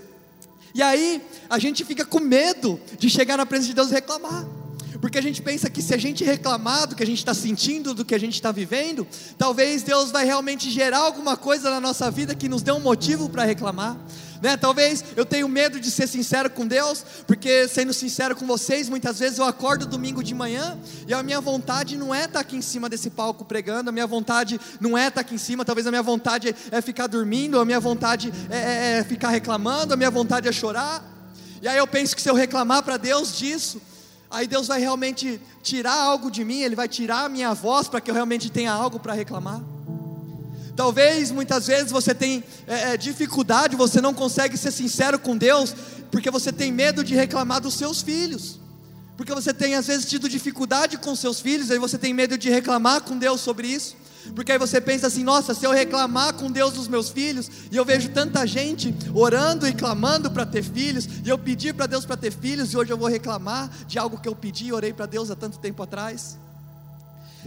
E 0.74 0.82
aí, 0.82 1.22
a 1.48 1.58
gente 1.58 1.84
fica 1.84 2.04
com 2.04 2.20
medo 2.20 2.78
de 2.98 3.08
chegar 3.08 3.36
na 3.36 3.46
presença 3.46 3.68
de 3.68 3.74
Deus 3.74 3.90
e 3.90 3.94
reclamar. 3.94 4.46
Porque 5.00 5.18
a 5.18 5.22
gente 5.22 5.42
pensa 5.42 5.68
que 5.68 5.82
se 5.82 5.94
a 5.94 5.98
gente 5.98 6.24
reclamar 6.24 6.86
do 6.86 6.94
que 6.94 7.02
a 7.02 7.06
gente 7.06 7.18
está 7.18 7.34
sentindo, 7.34 7.94
do 7.94 8.04
que 8.04 8.14
a 8.14 8.18
gente 8.18 8.34
está 8.34 8.52
vivendo, 8.52 9.06
talvez 9.36 9.82
Deus 9.82 10.10
vai 10.10 10.24
realmente 10.24 10.70
gerar 10.70 10.98
alguma 10.98 11.36
coisa 11.36 11.70
na 11.70 11.80
nossa 11.80 12.10
vida 12.10 12.34
que 12.34 12.48
nos 12.48 12.62
dê 12.62 12.72
um 12.72 12.80
motivo 12.80 13.28
para 13.28 13.44
reclamar. 13.44 13.96
Né? 14.42 14.56
Talvez 14.56 15.04
eu 15.16 15.24
tenha 15.24 15.46
medo 15.48 15.80
de 15.80 15.90
ser 15.90 16.06
sincero 16.06 16.50
com 16.50 16.66
Deus, 16.66 17.04
porque 17.26 17.68
sendo 17.68 17.92
sincero 17.92 18.36
com 18.36 18.46
vocês, 18.46 18.88
muitas 18.88 19.18
vezes 19.18 19.38
eu 19.38 19.44
acordo 19.44 19.86
domingo 19.86 20.22
de 20.22 20.34
manhã 20.34 20.78
e 21.06 21.14
a 21.14 21.22
minha 21.22 21.40
vontade 21.40 21.96
não 21.96 22.14
é 22.14 22.20
estar 22.20 22.32
tá 22.32 22.40
aqui 22.40 22.56
em 22.56 22.62
cima 22.62 22.88
desse 22.88 23.10
palco 23.10 23.44
pregando, 23.44 23.88
a 23.88 23.92
minha 23.92 24.06
vontade 24.06 24.60
não 24.80 24.96
é 24.96 25.08
estar 25.08 25.14
tá 25.14 25.20
aqui 25.22 25.34
em 25.34 25.38
cima, 25.38 25.64
talvez 25.64 25.86
a 25.86 25.90
minha 25.90 26.02
vontade 26.02 26.54
é 26.70 26.80
ficar 26.82 27.06
dormindo, 27.06 27.58
a 27.58 27.64
minha 27.64 27.80
vontade 27.80 28.32
é, 28.50 28.56
é, 28.56 28.98
é 28.98 29.04
ficar 29.04 29.30
reclamando, 29.30 29.94
a 29.94 29.96
minha 29.96 30.10
vontade 30.10 30.48
é 30.48 30.52
chorar. 30.52 31.02
E 31.62 31.68
aí 31.68 31.78
eu 31.78 31.86
penso 31.86 32.14
que 32.14 32.20
se 32.20 32.28
eu 32.28 32.34
reclamar 32.34 32.82
para 32.82 32.98
Deus 32.98 33.36
disso, 33.36 33.80
aí 34.36 34.46
Deus 34.46 34.66
vai 34.66 34.78
realmente 34.78 35.40
tirar 35.62 35.94
algo 35.94 36.30
de 36.30 36.44
mim, 36.44 36.60
Ele 36.60 36.76
vai 36.76 36.86
tirar 36.86 37.24
a 37.24 37.28
minha 37.28 37.54
voz 37.54 37.88
para 37.88 38.02
que 38.02 38.10
eu 38.10 38.14
realmente 38.14 38.50
tenha 38.50 38.70
algo 38.70 39.00
para 39.00 39.14
reclamar. 39.14 39.62
Talvez 40.76 41.30
muitas 41.30 41.66
vezes 41.66 41.90
você 41.90 42.14
tem 42.14 42.44
é, 42.66 42.92
é, 42.92 42.96
dificuldade, 42.98 43.74
você 43.76 43.98
não 43.98 44.12
consegue 44.12 44.58
ser 44.58 44.70
sincero 44.70 45.18
com 45.18 45.34
Deus, 45.34 45.74
porque 46.10 46.30
você 46.30 46.52
tem 46.52 46.70
medo 46.70 47.02
de 47.02 47.14
reclamar 47.14 47.62
dos 47.62 47.74
seus 47.74 48.02
filhos. 48.02 48.60
Porque 49.16 49.32
você 49.32 49.54
tem 49.54 49.74
às 49.74 49.86
vezes 49.86 50.04
tido 50.04 50.28
dificuldade 50.28 50.98
com 50.98 51.16
seus 51.16 51.40
filhos, 51.40 51.70
aí 51.70 51.78
você 51.78 51.96
tem 51.96 52.12
medo 52.12 52.36
de 52.36 52.50
reclamar 52.50 53.00
com 53.00 53.16
Deus 53.16 53.40
sobre 53.40 53.68
isso. 53.68 53.96
Porque 54.34 54.52
aí 54.52 54.58
você 54.58 54.80
pensa 54.80 55.06
assim: 55.06 55.24
nossa, 55.24 55.54
se 55.54 55.64
eu 55.64 55.72
reclamar 55.72 56.34
com 56.34 56.50
Deus 56.50 56.74
dos 56.74 56.88
meus 56.88 57.10
filhos, 57.10 57.50
e 57.70 57.76
eu 57.76 57.84
vejo 57.84 58.08
tanta 58.10 58.46
gente 58.46 58.94
orando 59.14 59.66
e 59.66 59.72
clamando 59.72 60.30
para 60.30 60.46
ter 60.46 60.62
filhos, 60.62 61.08
e 61.24 61.28
eu 61.28 61.38
pedi 61.38 61.72
para 61.72 61.86
Deus 61.86 62.04
para 62.04 62.16
ter 62.16 62.32
filhos, 62.32 62.72
e 62.72 62.76
hoje 62.76 62.92
eu 62.92 62.98
vou 62.98 63.08
reclamar 63.08 63.70
de 63.86 63.98
algo 63.98 64.18
que 64.18 64.28
eu 64.28 64.34
pedi 64.34 64.66
e 64.66 64.72
orei 64.72 64.92
para 64.92 65.06
Deus 65.06 65.30
há 65.30 65.36
tanto 65.36 65.58
tempo 65.58 65.82
atrás. 65.82 66.38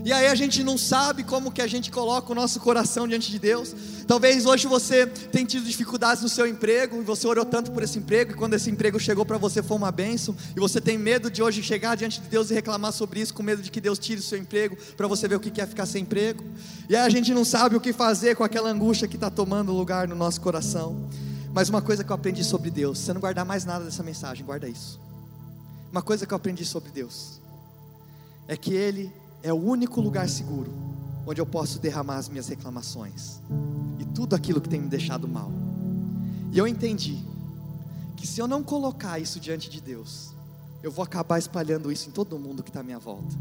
E 0.03 0.13
aí 0.13 0.27
a 0.27 0.35
gente 0.35 0.63
não 0.63 0.77
sabe 0.77 1.23
como 1.23 1.51
que 1.51 1.61
a 1.61 1.67
gente 1.67 1.91
coloca 1.91 2.31
o 2.31 2.35
nosso 2.35 2.59
coração 2.59 3.07
diante 3.07 3.29
de 3.29 3.37
Deus. 3.37 3.75
Talvez 4.07 4.45
hoje 4.45 4.67
você 4.67 5.05
tenha 5.05 5.45
tido 5.45 5.65
dificuldades 5.65 6.23
no 6.23 6.29
seu 6.29 6.47
emprego 6.47 7.01
e 7.01 7.03
você 7.03 7.27
orou 7.27 7.45
tanto 7.45 7.71
por 7.71 7.83
esse 7.83 7.99
emprego 7.99 8.31
e 8.31 8.35
quando 8.35 8.53
esse 8.53 8.69
emprego 8.69 8.99
chegou 8.99 9.25
para 9.25 9.37
você 9.37 9.61
foi 9.61 9.77
uma 9.77 9.91
bênção 9.91 10.35
e 10.55 10.59
você 10.59 10.81
tem 10.81 10.97
medo 10.97 11.29
de 11.29 11.43
hoje 11.43 11.61
chegar 11.61 11.95
diante 11.95 12.21
de 12.21 12.27
Deus 12.27 12.49
e 12.49 12.53
reclamar 12.53 12.93
sobre 12.93 13.19
isso 13.19 13.33
com 13.33 13.43
medo 13.43 13.61
de 13.61 13.69
que 13.69 13.81
Deus 13.81 13.99
tire 13.99 14.19
o 14.19 14.23
seu 14.23 14.37
emprego 14.37 14.77
para 14.95 15.07
você 15.07 15.27
ver 15.27 15.35
o 15.35 15.39
que 15.39 15.61
é 15.61 15.65
ficar 15.65 15.85
sem 15.85 16.03
emprego. 16.03 16.43
E 16.87 16.95
aí 16.95 17.05
a 17.05 17.09
gente 17.09 17.33
não 17.33 17.45
sabe 17.45 17.75
o 17.75 17.81
que 17.81 17.93
fazer 17.93 18.35
com 18.35 18.43
aquela 18.43 18.69
angústia 18.69 19.07
que 19.07 19.15
está 19.15 19.29
tomando 19.29 19.71
lugar 19.73 20.07
no 20.07 20.15
nosso 20.15 20.39
coração. 20.41 21.09
Mas 21.53 21.67
uma 21.67 21.81
coisa 21.81 22.03
que 22.03 22.11
eu 22.11 22.15
aprendi 22.15 22.43
sobre 22.43 22.69
Deus, 22.69 22.99
você 22.99 23.11
não 23.11 23.19
guardar 23.19 23.45
mais 23.45 23.65
nada 23.65 23.83
dessa 23.83 24.03
mensagem, 24.03 24.45
guarda 24.45 24.67
isso. 24.67 24.99
Uma 25.91 26.01
coisa 26.01 26.25
que 26.25 26.33
eu 26.33 26.35
aprendi 26.35 26.63
sobre 26.65 26.91
Deus 26.91 27.39
é 28.47 28.55
que 28.55 28.73
Ele 28.73 29.11
é 29.41 29.53
o 29.53 29.57
único 29.57 30.01
lugar 30.01 30.27
seguro 30.27 30.79
onde 31.25 31.39
eu 31.39 31.45
posso 31.45 31.79
derramar 31.79 32.17
as 32.17 32.27
minhas 32.27 32.47
reclamações 32.47 33.39
e 33.99 34.05
tudo 34.05 34.35
aquilo 34.35 34.59
que 34.59 34.67
tem 34.67 34.81
me 34.81 34.87
deixado 34.87 35.27
mal. 35.27 35.51
E 36.51 36.57
eu 36.57 36.67
entendi 36.67 37.23
que 38.17 38.25
se 38.25 38.41
eu 38.41 38.47
não 38.47 38.63
colocar 38.63 39.19
isso 39.19 39.39
diante 39.39 39.69
de 39.69 39.79
Deus, 39.79 40.33
eu 40.81 40.91
vou 40.91 41.03
acabar 41.03 41.37
espalhando 41.37 41.91
isso 41.91 42.09
em 42.09 42.11
todo 42.11 42.39
mundo 42.39 42.63
que 42.63 42.69
está 42.69 42.79
à 42.79 42.83
minha 42.83 42.97
volta. 42.97 43.35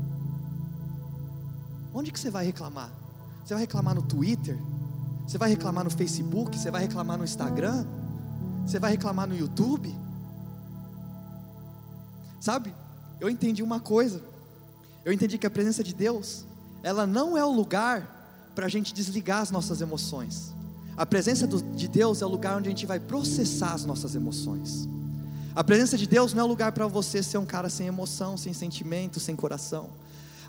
Onde 1.95 2.13
que 2.13 2.21
você 2.21 2.31
vai 2.31 2.45
reclamar? 2.45 2.93
Você 3.45 3.55
vai 3.55 3.63
reclamar 3.63 3.95
no 3.95 4.03
Twitter? 4.03 4.59
Você 5.27 5.39
vai 5.39 5.49
reclamar 5.49 5.85
no 5.85 5.91
Facebook? 5.91 6.59
Você 6.59 6.71
vai 6.71 6.83
reclamar 6.83 7.17
no 7.17 7.25
Instagram? 7.25 7.87
Você 8.67 8.79
vai 8.79 8.91
reclamar 8.91 9.27
no 9.27 9.35
YouTube? 9.35 9.95
Sabe? 12.41 12.75
Eu 13.19 13.31
entendi 13.31 13.63
uma 13.63 13.81
coisa. 13.81 14.23
Eu 15.09 15.13
entendi 15.15 15.39
que 15.39 15.47
a 15.47 15.51
presença 15.51 15.83
de 15.83 15.95
Deus, 15.95 16.45
ela 16.83 17.07
não 17.07 17.35
é 17.35 17.43
o 17.43 17.51
lugar 17.51 18.51
para 18.55 18.67
a 18.67 18.69
gente 18.69 18.93
desligar 18.93 19.41
as 19.41 19.51
nossas 19.51 19.81
emoções. 19.81 20.53
A 20.99 21.07
presença 21.07 21.47
do, 21.47 21.63
de 21.63 21.89
Deus 21.89 22.21
é 22.21 22.27
o 22.27 22.29
lugar 22.29 22.59
onde 22.59 22.69
a 22.69 22.71
gente 22.71 22.85
vai 22.85 23.01
processar 23.01 23.73
as 23.73 23.87
nossas 23.87 24.15
emoções. 24.15 24.87
A 25.57 25.65
presença 25.65 25.97
de 25.97 26.07
Deus 26.07 26.35
não 26.35 26.43
é 26.43 26.45
o 26.45 26.47
lugar 26.47 26.73
para 26.73 26.87
você 26.87 27.23
ser 27.23 27.39
um 27.39 27.47
cara 27.47 27.71
sem 27.71 27.87
emoção, 27.87 28.37
sem 28.37 28.53
sentimento, 28.53 29.19
sem 29.19 29.35
coração. 29.35 29.89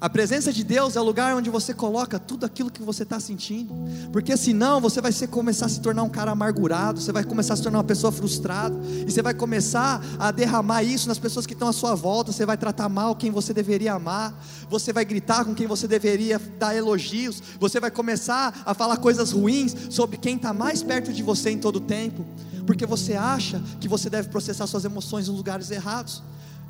A 0.01 0.09
presença 0.09 0.53
de 0.53 0.63
Deus 0.63 0.95
é 0.95 1.01
o 1.01 1.03
lugar 1.03 1.35
onde 1.35 1.49
você 1.49 1.73
coloca 1.73 2.17
tudo 2.17 2.45
aquilo 2.45 2.71
que 2.71 2.81
você 2.81 3.03
está 3.03 3.19
sentindo, 3.19 3.73
porque 4.13 4.37
senão 4.37 4.79
você 4.79 5.01
vai 5.01 5.11
ser, 5.11 5.27
começar 5.27 5.65
a 5.65 5.69
se 5.69 5.81
tornar 5.81 6.03
um 6.03 6.09
cara 6.09 6.31
amargurado, 6.31 7.01
você 7.01 7.11
vai 7.11 7.25
começar 7.25 7.55
a 7.55 7.57
se 7.57 7.63
tornar 7.63 7.79
uma 7.79 7.83
pessoa 7.83 8.09
frustrada, 8.09 8.79
e 9.05 9.11
você 9.11 9.21
vai 9.21 9.33
começar 9.33 10.01
a 10.17 10.31
derramar 10.31 10.83
isso 10.83 11.09
nas 11.09 11.19
pessoas 11.19 11.45
que 11.45 11.51
estão 11.51 11.67
à 11.67 11.73
sua 11.73 11.95
volta, 11.95 12.31
você 12.31 12.45
vai 12.45 12.57
tratar 12.57 12.87
mal 12.87 13.13
quem 13.13 13.29
você 13.29 13.53
deveria 13.53 13.93
amar, 13.93 14.33
você 14.69 14.93
vai 14.93 15.03
gritar 15.03 15.43
com 15.43 15.53
quem 15.53 15.67
você 15.67 15.85
deveria 15.85 16.39
dar 16.57 16.73
elogios, 16.73 17.43
você 17.59 17.77
vai 17.77 17.91
começar 17.91 18.61
a 18.65 18.73
falar 18.73 18.95
coisas 18.97 19.33
ruins 19.33 19.75
sobre 19.89 20.15
quem 20.15 20.37
está 20.37 20.53
mais 20.53 20.81
perto 20.81 21.11
de 21.11 21.21
você 21.21 21.49
em 21.49 21.57
todo 21.57 21.75
o 21.75 21.81
tempo, 21.81 22.25
porque 22.65 22.85
você 22.85 23.15
acha 23.15 23.61
que 23.81 23.89
você 23.89 24.09
deve 24.09 24.29
processar 24.29 24.65
suas 24.65 24.85
emoções 24.85 25.27
em 25.27 25.31
lugares 25.31 25.69
errados. 25.71 26.23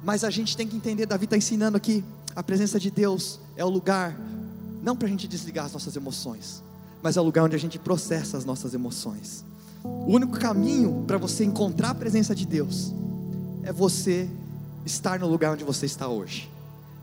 Mas 0.03 0.23
a 0.23 0.29
gente 0.29 0.55
tem 0.55 0.65
que 0.65 0.75
entender, 0.75 1.05
Davi 1.05 1.25
está 1.25 1.35
ensinando 1.35 1.75
aqui, 1.75 2.03
a 2.39 2.43
presença 2.43 2.79
de 2.79 2.89
Deus 2.89 3.37
é 3.57 3.65
o 3.65 3.69
lugar, 3.69 4.17
não 4.81 4.95
para 4.95 5.09
a 5.09 5.11
gente 5.11 5.27
desligar 5.27 5.65
as 5.65 5.73
nossas 5.73 5.93
emoções, 5.97 6.63
mas 7.03 7.17
é 7.17 7.19
o 7.19 7.23
lugar 7.25 7.43
onde 7.43 7.55
a 7.57 7.59
gente 7.59 7.77
processa 7.77 8.37
as 8.37 8.45
nossas 8.45 8.73
emoções. 8.73 9.43
O 9.83 10.13
único 10.13 10.39
caminho 10.39 11.03
para 11.05 11.17
você 11.17 11.43
encontrar 11.43 11.89
a 11.89 11.95
presença 11.95 12.33
de 12.33 12.45
Deus 12.45 12.93
é 13.61 13.73
você 13.73 14.29
estar 14.85 15.19
no 15.19 15.27
lugar 15.27 15.51
onde 15.51 15.65
você 15.65 15.85
está 15.85 16.07
hoje. 16.07 16.49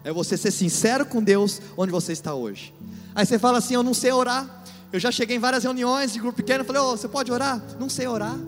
É 0.03 0.11
você 0.11 0.39
ser 0.39 0.53
sincero 0.53 1.05
com 1.05 1.23
Deus 1.23 1.61
onde 1.77 1.93
você 1.93 2.15
está 2.15 2.33
hoje. 2.33 2.73
Aí 3.15 3.27
você 3.27 3.39
fala 3.39 3.59
assim: 3.59 3.75
Eu 3.75 3.83
não 3.83 3.93
sei 3.93 4.13
orar. 4.13 4.65
Eu 4.91 4.99
já 4.99 5.13
cheguei 5.13 5.37
em 5.37 5.41
várias 5.41 5.65
reuniões 5.65 6.15
de 6.15 6.19
grupo 6.19 6.37
pequeno. 6.39 6.65
Falei: 6.65 6.81
oh, 6.81 6.97
Você 6.97 7.09
pode 7.09 7.31
orar? 7.31 7.63
Não 7.79 7.91
sei 7.91 8.07
orar. 8.07 8.39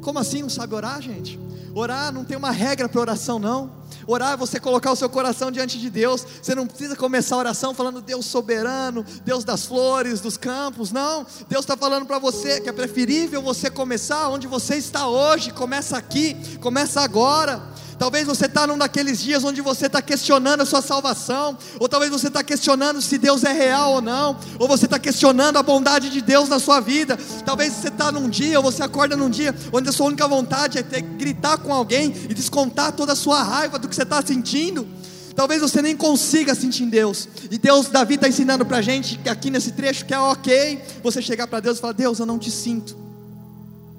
Como 0.00 0.20
assim 0.20 0.42
não 0.42 0.50
sabe 0.50 0.76
orar, 0.76 1.02
gente? 1.02 1.40
Orar 1.74 2.12
não 2.12 2.24
tem 2.24 2.36
uma 2.36 2.52
regra 2.52 2.88
para 2.88 3.00
oração, 3.00 3.40
não. 3.40 3.84
Orar 4.06 4.32
é 4.32 4.36
você 4.36 4.60
colocar 4.60 4.92
o 4.92 4.96
seu 4.96 5.08
coração 5.08 5.50
diante 5.50 5.78
de 5.78 5.90
Deus. 5.90 6.24
Você 6.40 6.54
não 6.54 6.66
precisa 6.66 6.94
começar 6.94 7.34
a 7.34 7.38
oração 7.38 7.74
falando 7.74 8.00
Deus 8.00 8.26
soberano, 8.26 9.04
Deus 9.24 9.44
das 9.44 9.66
flores, 9.66 10.20
dos 10.20 10.36
campos. 10.36 10.92
Não. 10.92 11.26
Deus 11.48 11.64
está 11.64 11.76
falando 11.76 12.06
para 12.06 12.18
você 12.18 12.60
que 12.60 12.68
é 12.68 12.72
preferível 12.72 13.42
você 13.42 13.68
começar 13.68 14.28
onde 14.28 14.46
você 14.46 14.76
está 14.76 15.08
hoje. 15.08 15.50
Começa 15.52 15.96
aqui, 15.96 16.36
começa 16.58 17.00
agora. 17.00 17.60
Talvez 17.98 18.26
você 18.26 18.44
está 18.44 18.66
num 18.66 18.76
daqueles 18.76 19.18
dias 19.20 19.42
onde 19.42 19.62
você 19.62 19.86
está 19.86 20.02
questionando 20.02 20.60
a 20.60 20.66
sua 20.66 20.82
salvação, 20.82 21.56
ou 21.80 21.88
talvez 21.88 22.12
você 22.12 22.28
está 22.28 22.44
questionando 22.44 23.00
se 23.00 23.16
Deus 23.16 23.42
é 23.42 23.52
real 23.52 23.94
ou 23.94 24.02
não, 24.02 24.38
ou 24.58 24.68
você 24.68 24.84
está 24.84 24.98
questionando 24.98 25.56
a 25.56 25.62
bondade 25.62 26.10
de 26.10 26.20
Deus 26.20 26.48
na 26.48 26.58
sua 26.58 26.78
vida. 26.78 27.18
Talvez 27.44 27.72
você 27.72 27.88
está 27.88 28.12
num 28.12 28.28
dia, 28.28 28.58
ou 28.58 28.62
você 28.62 28.82
acorda 28.82 29.16
num 29.16 29.30
dia 29.30 29.54
onde 29.72 29.88
a 29.88 29.92
sua 29.92 30.06
única 30.06 30.28
vontade 30.28 30.78
é 30.78 30.82
ter 30.82 31.00
gritar 31.00 31.56
com 31.58 31.72
alguém 31.72 32.14
e 32.28 32.34
descontar 32.34 32.92
toda 32.92 33.14
a 33.14 33.16
sua 33.16 33.42
raiva 33.42 33.78
do 33.78 33.88
que 33.88 33.94
você 33.94 34.02
está 34.02 34.20
sentindo. 34.20 34.86
Talvez 35.34 35.60
você 35.60 35.80
nem 35.80 35.96
consiga 35.96 36.54
sentir 36.54 36.86
Deus. 36.86 37.28
E 37.50 37.58
Deus, 37.58 37.88
Davi 37.88 38.14
está 38.14 38.28
ensinando 38.28 38.64
para 38.64 38.78
a 38.78 38.82
gente 38.82 39.20
aqui 39.28 39.50
nesse 39.50 39.72
trecho 39.72 40.04
que 40.04 40.12
é 40.12 40.18
ok 40.18 40.82
você 41.02 41.22
chegar 41.22 41.46
para 41.46 41.60
Deus 41.60 41.78
e 41.78 41.80
falar: 41.80 41.94
Deus, 41.94 42.18
eu 42.18 42.26
não 42.26 42.38
te 42.38 42.50
sinto, 42.50 42.96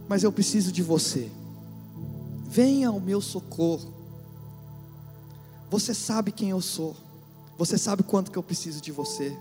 mas 0.08 0.24
eu 0.24 0.32
preciso 0.32 0.72
de 0.72 0.84
você 0.84 1.30
venha 2.58 2.90
ao 2.90 3.00
meu 3.00 3.22
socorro. 3.22 3.94
Você 5.70 5.94
sabe 5.94 6.32
quem 6.32 6.50
eu 6.50 6.60
sou, 6.60 6.96
você 7.56 7.78
sabe 7.78 8.02
quanto 8.02 8.32
que 8.32 8.38
eu 8.38 8.42
preciso 8.42 8.82
de 8.82 8.92
você. 8.92 9.38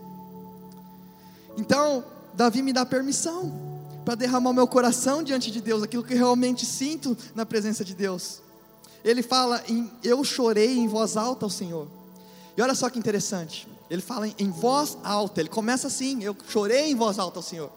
Então, 1.56 2.04
Davi 2.35 2.61
me 2.61 2.75
dá 2.75 2.85
permissão 2.85 3.54
para 4.04 4.16
derramar 4.16 4.52
meu 4.52 4.66
coração 4.68 5.23
diante 5.23 5.50
de 5.50 5.62
Deus, 5.62 5.82
aquilo 5.82 6.04
que 6.04 6.12
eu 6.12 6.18
realmente 6.18 6.66
sinto 6.66 7.16
na 7.35 7.46
presença 7.46 7.82
de 7.82 7.94
Deus. 7.94 8.42
Ele 9.02 9.23
fala 9.23 9.62
em 9.66 9.90
eu 10.04 10.23
chorei 10.23 10.76
em 10.76 10.87
voz 10.87 11.16
alta 11.16 11.46
ao 11.46 11.50
Senhor. 11.50 11.88
E 12.54 12.61
olha 12.61 12.75
só 12.75 12.90
que 12.90 12.99
interessante. 12.99 13.66
Ele 13.88 14.02
fala 14.02 14.28
em, 14.28 14.35
em 14.38 14.50
voz 14.50 14.99
alta. 15.02 15.40
Ele 15.40 15.49
começa 15.49 15.87
assim: 15.87 16.23
eu 16.23 16.37
chorei 16.49 16.90
em 16.90 16.94
voz 16.94 17.18
alta 17.18 17.38
ao 17.38 17.42
Senhor. 17.42 17.70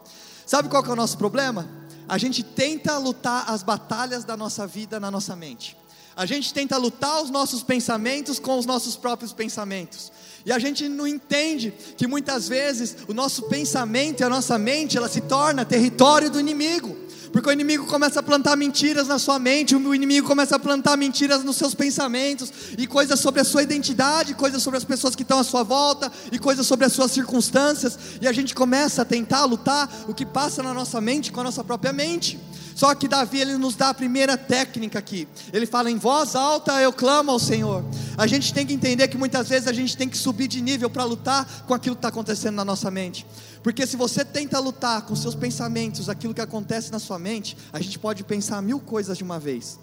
Sabe 0.46 0.68
qual 0.68 0.84
que 0.84 0.90
é 0.90 0.94
o 0.94 0.98
nosso 0.98 1.18
problema? 1.18 1.79
A 2.10 2.18
gente 2.18 2.42
tenta 2.42 2.98
lutar 2.98 3.46
as 3.48 3.62
batalhas 3.62 4.24
da 4.24 4.36
nossa 4.36 4.66
vida 4.66 5.00
na 5.00 5.12
nossa 5.12 5.36
mente. 5.36 5.78
A 6.16 6.26
gente 6.26 6.52
tenta 6.54 6.76
lutar 6.76 7.22
os 7.22 7.30
nossos 7.30 7.62
pensamentos 7.62 8.40
com 8.40 8.58
os 8.58 8.66
nossos 8.66 8.98
próprios 8.98 9.32
pensamentos. 9.32 10.12
E 10.44 10.52
a 10.52 10.58
gente 10.58 10.90
não 10.90 11.08
entende 11.08 11.72
que 11.96 12.08
muitas 12.08 12.50
vezes 12.50 12.98
o 13.08 13.14
nosso 13.14 13.44
pensamento 13.44 14.22
e 14.22 14.24
a 14.24 14.30
nossa 14.30 14.58
mente, 14.58 14.98
ela 14.98 15.08
se 15.08 15.22
torna 15.22 15.64
território 15.64 16.32
do 16.32 16.40
inimigo. 16.40 16.98
Porque 17.32 17.50
o 17.50 17.52
inimigo 17.52 17.86
começa 17.86 18.20
a 18.20 18.24
plantar 18.24 18.56
mentiras 18.56 19.08
na 19.08 19.20
sua 19.20 19.38
mente, 19.38 19.76
o 19.76 19.96
inimigo 19.96 20.28
começa 20.28 20.56
a 20.56 20.60
plantar 20.60 20.98
mentiras 20.98 21.44
nos 21.44 21.58
seus 21.58 21.74
pensamentos, 21.74 22.52
e 22.78 22.88
coisas 22.88 23.20
sobre 23.20 23.42
a 23.42 23.44
sua 23.44 23.64
identidade, 23.64 24.34
coisas 24.34 24.62
sobre 24.64 24.78
as 24.78 24.84
pessoas 24.84 25.16
que 25.16 25.24
estão 25.24 25.40
à 25.40 25.44
sua 25.44 25.64
volta, 25.64 26.12
e 26.32 26.40
coisas 26.40 26.66
sobre 26.66 26.86
as 26.86 26.94
suas 26.94 27.12
circunstâncias, 27.12 27.98
e 28.22 28.28
a 28.28 28.32
gente 28.32 28.56
começa 28.56 29.04
a 29.04 29.06
tentar 29.06 29.46
lutar 29.46 29.90
o 30.08 30.14
que 30.14 30.26
passa 30.26 30.64
na 30.64 30.74
nossa 30.74 31.00
mente 31.00 31.32
com 31.32 31.42
a 31.42 31.44
nossa 31.44 31.64
própria 31.64 31.94
mente. 31.94 32.40
Só 32.80 32.96
que 32.96 33.10
Davi 33.10 33.42
ele 33.42 33.58
nos 33.58 33.76
dá 33.76 33.90
a 33.90 33.94
primeira 33.94 34.38
técnica 34.38 34.98
aqui. 34.98 35.28
Ele 35.52 35.66
fala 35.66 35.92
em 35.92 35.98
voz 35.98 36.34
alta, 36.34 36.82
eu 36.82 36.94
clamo 36.94 37.30
ao 37.30 37.38
Senhor. 37.38 37.84
A 38.20 38.28
gente 38.28 38.54
tem 38.54 38.68
que 38.68 38.74
entender 38.74 39.08
que 39.08 39.18
muitas 39.18 39.48
vezes 39.48 39.66
a 39.66 39.72
gente 39.72 39.96
tem 39.96 40.10
que 40.10 40.18
subir 40.18 40.50
de 40.50 40.60
nível 40.60 40.90
para 40.90 41.06
lutar 41.06 41.64
com 41.66 41.74
aquilo 41.74 41.96
que 41.96 42.00
está 42.00 42.10
acontecendo 42.10 42.56
na 42.56 42.66
nossa 42.66 42.92
mente. 42.92 43.26
Porque 43.64 43.88
se 43.88 43.96
você 43.96 44.26
tenta 44.26 44.60
lutar 44.60 45.04
com 45.04 45.16
seus 45.16 45.36
pensamentos, 45.36 46.10
aquilo 46.10 46.34
que 46.34 46.42
acontece 46.42 46.92
na 46.92 47.00
sua 47.00 47.18
mente, 47.18 47.56
a 47.72 47.80
gente 47.80 47.98
pode 47.98 48.26
pensar 48.26 48.62
mil 48.62 48.82
coisas 48.82 49.18
de 49.18 49.24
uma 49.24 49.40
vez. 49.40 49.80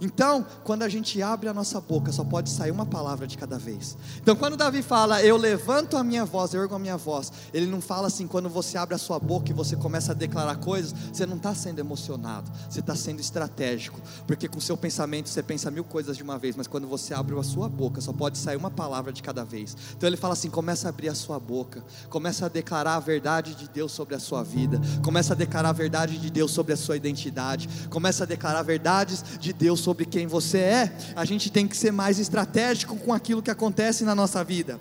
Então, 0.00 0.46
quando 0.64 0.82
a 0.82 0.88
gente 0.88 1.20
abre 1.20 1.48
a 1.48 1.54
nossa 1.54 1.80
boca, 1.80 2.10
só 2.10 2.24
pode 2.24 2.48
sair 2.48 2.70
uma 2.70 2.86
palavra 2.86 3.26
de 3.26 3.36
cada 3.36 3.58
vez. 3.58 3.96
Então, 4.20 4.34
quando 4.34 4.56
Davi 4.56 4.82
fala, 4.82 5.22
eu 5.22 5.36
levanto 5.36 5.96
a 5.96 6.02
minha 6.02 6.24
voz, 6.24 6.54
eu 6.54 6.62
ergo 6.62 6.74
a 6.74 6.78
minha 6.78 6.96
voz, 6.96 7.30
ele 7.52 7.66
não 7.66 7.80
fala 7.80 8.06
assim, 8.06 8.26
quando 8.26 8.48
você 8.48 8.78
abre 8.78 8.94
a 8.94 8.98
sua 8.98 9.18
boca 9.18 9.50
e 9.50 9.52
você 9.52 9.76
começa 9.76 10.12
a 10.12 10.14
declarar 10.14 10.56
coisas, 10.56 10.94
você 11.12 11.26
não 11.26 11.36
está 11.36 11.54
sendo 11.54 11.78
emocionado, 11.78 12.50
você 12.68 12.80
está 12.80 12.94
sendo 12.94 13.20
estratégico, 13.20 14.00
porque 14.26 14.48
com 14.48 14.58
o 14.58 14.60
seu 14.60 14.76
pensamento 14.76 15.28
você 15.28 15.42
pensa 15.42 15.70
mil 15.70 15.84
coisas 15.84 16.16
de 16.16 16.22
uma 16.22 16.38
vez, 16.38 16.56
mas 16.56 16.66
quando 16.66 16.88
você 16.88 17.12
abre 17.12 17.38
a 17.38 17.42
sua 17.42 17.68
boca, 17.68 18.00
só 18.00 18.12
pode 18.12 18.38
sair 18.38 18.56
uma 18.56 18.70
palavra 18.70 19.12
de 19.12 19.22
cada 19.22 19.44
vez. 19.44 19.76
Então, 19.96 20.08
ele 20.08 20.16
fala 20.16 20.32
assim: 20.32 20.50
começa 20.50 20.88
a 20.88 20.90
abrir 20.90 21.08
a 21.08 21.14
sua 21.14 21.38
boca, 21.38 21.84
começa 22.08 22.46
a 22.46 22.48
declarar 22.48 22.96
a 22.96 23.00
verdade 23.00 23.54
de 23.54 23.68
Deus 23.68 23.92
sobre 23.92 24.14
a 24.14 24.18
sua 24.18 24.42
vida, 24.42 24.80
começa 25.02 25.34
a 25.34 25.36
declarar 25.36 25.70
a 25.70 25.72
verdade 25.72 26.18
de 26.18 26.30
Deus 26.30 26.50
sobre 26.50 26.72
a 26.72 26.76
sua 26.76 26.96
identidade, 26.96 27.68
começa 27.88 28.24
a 28.24 28.26
declarar 28.26 28.62
verdades 28.62 29.22
de 29.38 29.52
Deus 29.52 29.80
sobre 29.80 29.89
sobre 29.90 30.04
quem 30.04 30.24
você 30.24 30.58
é, 30.58 30.92
a 31.16 31.24
gente 31.24 31.50
tem 31.50 31.66
que 31.66 31.76
ser 31.76 31.90
mais 31.90 32.20
estratégico 32.20 32.96
com 32.96 33.12
aquilo 33.12 33.42
que 33.42 33.50
acontece 33.50 34.04
na 34.04 34.14
nossa 34.14 34.44
vida. 34.44 34.78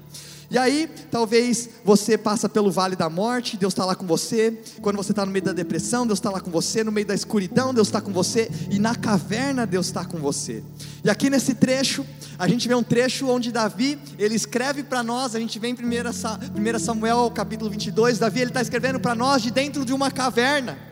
E 0.52 0.58
aí, 0.58 0.88
talvez 1.10 1.68
você 1.84 2.16
passa 2.16 2.48
pelo 2.48 2.70
vale 2.72 2.96
da 2.96 3.10
morte, 3.10 3.58
Deus 3.58 3.74
está 3.74 3.86
lá 3.86 3.96
com 3.96 4.06
você. 4.06 4.62
Quando 4.82 4.98
você 4.98 5.12
está 5.12 5.26
no 5.26 5.32
meio 5.32 5.46
da 5.46 5.52
depressão, 5.52 6.06
Deus 6.06 6.20
está 6.20 6.30
lá 6.30 6.40
com 6.40 6.52
você. 6.52 6.84
No 6.84 6.92
meio 6.92 7.08
da 7.08 7.16
escuridão, 7.16 7.74
Deus 7.74 7.88
está 7.88 8.02
com 8.02 8.12
você. 8.12 8.52
E 8.70 8.78
na 8.78 8.96
caverna, 8.96 9.66
Deus 9.66 9.88
está 9.88 10.06
com 10.06 10.20
você. 10.20 10.64
E 11.04 11.10
aqui 11.10 11.28
nesse 11.28 11.56
trecho, 11.56 12.06
a 12.38 12.48
gente 12.48 12.68
vê 12.68 12.76
um 12.76 12.84
trecho 12.84 13.28
onde 13.28 13.52
Davi, 13.52 13.98
ele 14.18 14.36
escreve 14.36 14.84
para 14.84 15.02
nós, 15.02 15.36
a 15.36 15.40
gente 15.40 15.58
vê 15.58 15.70
em 15.70 15.74
1 15.74 16.80
Samuel 16.80 17.32
capítulo 17.32 17.70
22, 17.72 18.20
Davi 18.20 18.42
ele 18.42 18.52
está 18.52 18.62
escrevendo 18.62 19.00
para 19.00 19.16
nós 19.16 19.42
de 19.42 19.50
dentro 19.50 19.84
de 19.84 19.94
uma 19.94 20.12
caverna 20.12 20.89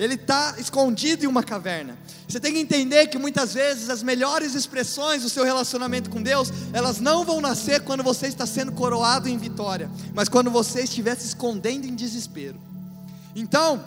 ele 0.00 0.14
está 0.14 0.54
escondido 0.56 1.24
em 1.24 1.28
uma 1.28 1.42
caverna. 1.42 1.96
Você 2.26 2.40
tem 2.40 2.54
que 2.54 2.58
entender 2.58 3.08
que 3.08 3.18
muitas 3.18 3.52
vezes 3.52 3.90
as 3.90 4.02
melhores 4.02 4.54
expressões 4.54 5.22
do 5.22 5.28
seu 5.28 5.44
relacionamento 5.44 6.08
com 6.08 6.22
Deus, 6.22 6.50
elas 6.72 7.00
não 7.00 7.22
vão 7.22 7.38
nascer 7.38 7.82
quando 7.82 8.02
você 8.02 8.26
está 8.26 8.46
sendo 8.46 8.72
coroado 8.72 9.28
em 9.28 9.36
vitória, 9.36 9.90
mas 10.14 10.26
quando 10.26 10.50
você 10.50 10.84
estiver 10.84 11.14
se 11.16 11.26
escondendo 11.26 11.86
em 11.86 11.94
desespero. 11.94 12.58
Então, 13.36 13.84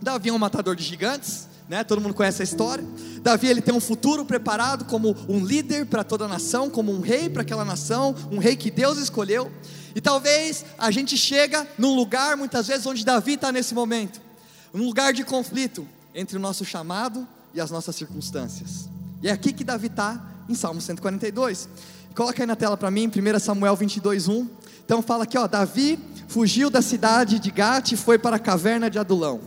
Davi 0.00 0.30
é 0.30 0.32
um 0.32 0.38
matador 0.38 0.74
de 0.74 0.82
gigantes, 0.82 1.46
né? 1.68 1.84
Todo 1.84 2.00
mundo 2.00 2.14
conhece 2.14 2.40
a 2.40 2.44
história. 2.44 2.84
Davi 3.22 3.48
ele 3.48 3.60
tem 3.60 3.74
um 3.74 3.80
futuro 3.80 4.24
preparado 4.24 4.86
como 4.86 5.14
um 5.28 5.44
líder 5.44 5.84
para 5.84 6.02
toda 6.02 6.24
a 6.24 6.28
nação, 6.28 6.70
como 6.70 6.90
um 6.90 7.00
rei 7.00 7.28
para 7.28 7.42
aquela 7.42 7.66
nação, 7.66 8.14
um 8.32 8.38
rei 8.38 8.56
que 8.56 8.70
Deus 8.70 8.96
escolheu. 8.96 9.52
E 9.94 10.00
talvez 10.00 10.64
a 10.78 10.90
gente 10.90 11.18
chega 11.18 11.68
num 11.76 11.94
lugar 11.94 12.34
muitas 12.34 12.66
vezes 12.66 12.86
onde 12.86 13.04
Davi 13.04 13.34
está 13.34 13.52
nesse 13.52 13.74
momento 13.74 14.29
um 14.72 14.84
lugar 14.84 15.12
de 15.12 15.24
conflito 15.24 15.86
entre 16.14 16.36
o 16.36 16.40
nosso 16.40 16.64
chamado 16.64 17.26
e 17.54 17.60
as 17.60 17.70
nossas 17.70 17.96
circunstâncias. 17.96 18.88
E 19.22 19.28
é 19.28 19.32
aqui 19.32 19.52
que 19.52 19.64
Davi 19.64 19.88
está 19.88 20.20
em 20.48 20.54
Salmo 20.54 20.80
142. 20.80 21.68
Coloca 22.14 22.42
aí 22.42 22.46
na 22.46 22.56
tela 22.56 22.76
para 22.76 22.90
mim, 22.90 23.08
1 23.08 23.38
Samuel 23.38 23.76
22, 23.76 24.28
1. 24.28 24.48
Então 24.84 25.02
fala 25.02 25.24
aqui, 25.24 25.38
ó, 25.38 25.46
Davi 25.46 25.98
fugiu 26.26 26.70
da 26.70 26.82
cidade 26.82 27.38
de 27.38 27.50
Gate 27.50 27.92
e 27.92 27.96
foi 27.96 28.18
para 28.18 28.36
a 28.36 28.38
caverna 28.38 28.90
de 28.90 28.98
Adulão. 28.98 29.40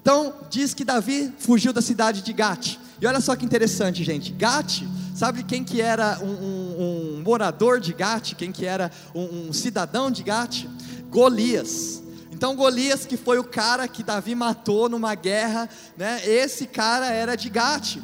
Então 0.00 0.34
diz 0.48 0.72
que 0.72 0.84
Davi 0.84 1.32
fugiu 1.38 1.72
da 1.72 1.82
cidade 1.82 2.22
de 2.22 2.32
Gate. 2.32 2.78
E 3.00 3.06
olha 3.06 3.20
só 3.20 3.36
que 3.36 3.44
interessante, 3.44 4.02
gente. 4.02 4.32
Gate, 4.32 4.84
sabe 5.14 5.42
quem 5.42 5.62
que 5.62 5.80
era 5.80 6.18
um, 6.22 7.18
um, 7.18 7.22
morador 7.22 7.80
de 7.80 7.92
Gate, 7.92 8.34
quem 8.34 8.50
que 8.52 8.64
era 8.64 8.90
um, 9.14 9.48
um 9.48 9.52
cidadão 9.52 10.10
de 10.10 10.22
Gate? 10.22 10.66
Golias. 11.10 12.02
Então 12.36 12.54
Golias, 12.54 13.06
que 13.06 13.16
foi 13.16 13.38
o 13.38 13.44
cara 13.44 13.88
que 13.88 14.02
Davi 14.02 14.34
matou 14.34 14.90
numa 14.90 15.14
guerra, 15.14 15.70
né? 15.96 16.20
Esse 16.22 16.66
cara 16.66 17.06
era 17.06 17.34
de 17.34 17.48
Gate. 17.48 17.96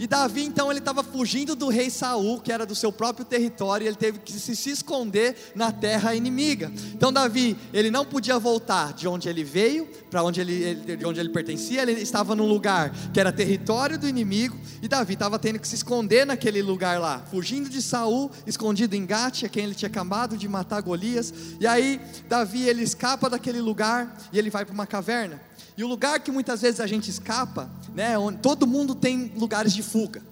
E 0.00 0.06
Davi 0.06 0.42
então 0.44 0.70
ele 0.70 0.78
estava 0.78 1.02
fugindo 1.02 1.54
do 1.54 1.68
rei 1.68 1.90
Saul, 1.90 2.40
que 2.40 2.50
era 2.50 2.64
do 2.64 2.74
seu 2.74 2.90
próprio 2.90 3.22
território, 3.22 3.84
e 3.84 3.88
ele 3.88 3.96
teve 3.96 4.18
que 4.18 4.32
se, 4.32 4.56
se 4.56 4.70
esconder 4.70 5.52
na 5.54 5.70
terra 5.70 6.14
inimiga. 6.14 6.72
Então 6.94 7.12
Davi, 7.12 7.54
ele 7.70 7.90
não 7.90 8.02
podia 8.02 8.38
voltar 8.38 8.94
de 8.94 9.06
onde 9.06 9.28
ele 9.28 9.44
veio, 9.44 9.86
para 10.10 10.22
onde 10.22 10.40
ele, 10.40 10.96
de 10.96 11.04
onde 11.04 11.20
ele 11.20 11.28
pertencia, 11.28 11.82
ele 11.82 11.92
estava 11.92 12.34
num 12.34 12.48
lugar 12.48 12.94
que 13.12 13.20
era 13.20 13.30
território 13.30 13.98
do 13.98 14.08
inimigo, 14.08 14.56
e 14.80 14.88
Davi 14.88 15.12
estava 15.12 15.38
tendo 15.38 15.58
que 15.58 15.68
se 15.68 15.74
esconder 15.74 16.24
naquele 16.24 16.62
lugar 16.62 16.98
lá, 16.98 17.22
fugindo 17.30 17.68
de 17.68 17.82
Saul, 17.82 18.30
escondido 18.46 18.96
em 18.96 19.04
Gate, 19.04 19.50
quem 19.50 19.64
ele 19.64 19.74
tinha 19.74 19.90
acabado 19.90 20.34
de 20.34 20.48
matar 20.48 20.80
Golias. 20.80 21.30
E 21.60 21.66
aí 21.66 22.00
Davi 22.26 22.66
ele 22.66 22.82
escapa 22.82 23.28
daquele 23.28 23.60
lugar 23.60 24.16
e 24.32 24.38
ele 24.38 24.48
vai 24.48 24.64
para 24.64 24.72
uma 24.72 24.86
caverna. 24.86 25.49
E 25.80 25.82
o 25.82 25.88
lugar 25.88 26.20
que 26.20 26.30
muitas 26.30 26.60
vezes 26.60 26.78
a 26.78 26.86
gente 26.86 27.08
escapa, 27.08 27.70
né, 27.94 28.18
onde 28.18 28.36
todo 28.40 28.66
mundo 28.66 28.94
tem 28.94 29.32
lugares 29.34 29.72
de 29.72 29.82
fuga, 29.82 30.22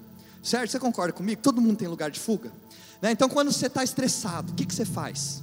certo? 0.43 0.69
Você 0.69 0.79
concorda 0.79 1.11
comigo? 1.11 1.41
Todo 1.41 1.59
mundo 1.59 1.75
tem 1.75 1.87
lugar 1.87 2.11
de 2.11 2.19
fuga. 2.19 2.51
Né? 3.01 3.13
Então, 3.13 3.27
quando 3.27 3.51
você 3.51 3.65
está 3.65 3.83
estressado, 3.83 4.51
o 4.51 4.55
que, 4.55 4.63
que 4.63 4.75
você 4.75 4.85
faz? 4.85 5.41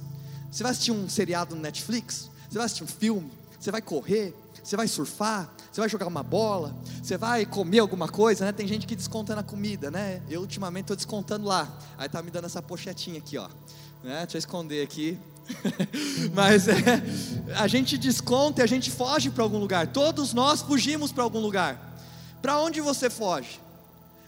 Você 0.49 0.63
vai 0.63 0.71
assistir 0.71 0.93
um 0.93 1.09
seriado 1.09 1.57
no 1.57 1.61
Netflix? 1.61 2.29
Você 2.47 2.57
vai 2.57 2.67
assistir 2.67 2.85
um 2.85 2.87
filme? 2.87 3.29
Você 3.59 3.69
vai 3.69 3.81
correr? 3.81 4.33
Você 4.63 4.77
vai 4.77 4.87
surfar? 4.87 5.53
Você 5.69 5.81
vai 5.81 5.89
jogar 5.89 6.07
uma 6.07 6.23
bola? 6.23 6.73
Você 7.03 7.17
vai 7.17 7.45
comer 7.45 7.79
alguma 7.79 8.07
coisa? 8.07 8.45
Né? 8.45 8.53
Tem 8.53 8.65
gente 8.65 8.87
que 8.87 8.95
desconta 8.95 9.35
na 9.35 9.43
comida, 9.43 9.91
né? 9.91 10.21
Eu 10.29 10.39
ultimamente 10.39 10.83
estou 10.83 10.95
descontando 10.95 11.45
lá. 11.45 11.67
Aí 11.97 12.07
tá 12.07 12.23
me 12.23 12.31
dando 12.31 12.45
essa 12.45 12.61
pochetinha 12.61 13.17
aqui, 13.17 13.37
ó. 13.37 13.49
Né? 14.01 14.19
Deixa 14.19 14.37
eu 14.37 14.39
esconder 14.39 14.81
aqui. 14.83 15.19
Mas 16.33 16.67
é, 16.67 16.75
a 17.55 17.67
gente 17.67 17.97
desconta 17.97 18.61
e 18.61 18.63
a 18.63 18.67
gente 18.67 18.91
foge 18.91 19.29
para 19.29 19.43
algum 19.43 19.59
lugar. 19.59 19.87
Todos 19.87 20.33
nós 20.33 20.61
fugimos 20.61 21.11
para 21.11 21.23
algum 21.23 21.39
lugar. 21.39 22.01
Para 22.41 22.59
onde 22.59 22.81
você 22.81 23.09
foge? 23.09 23.59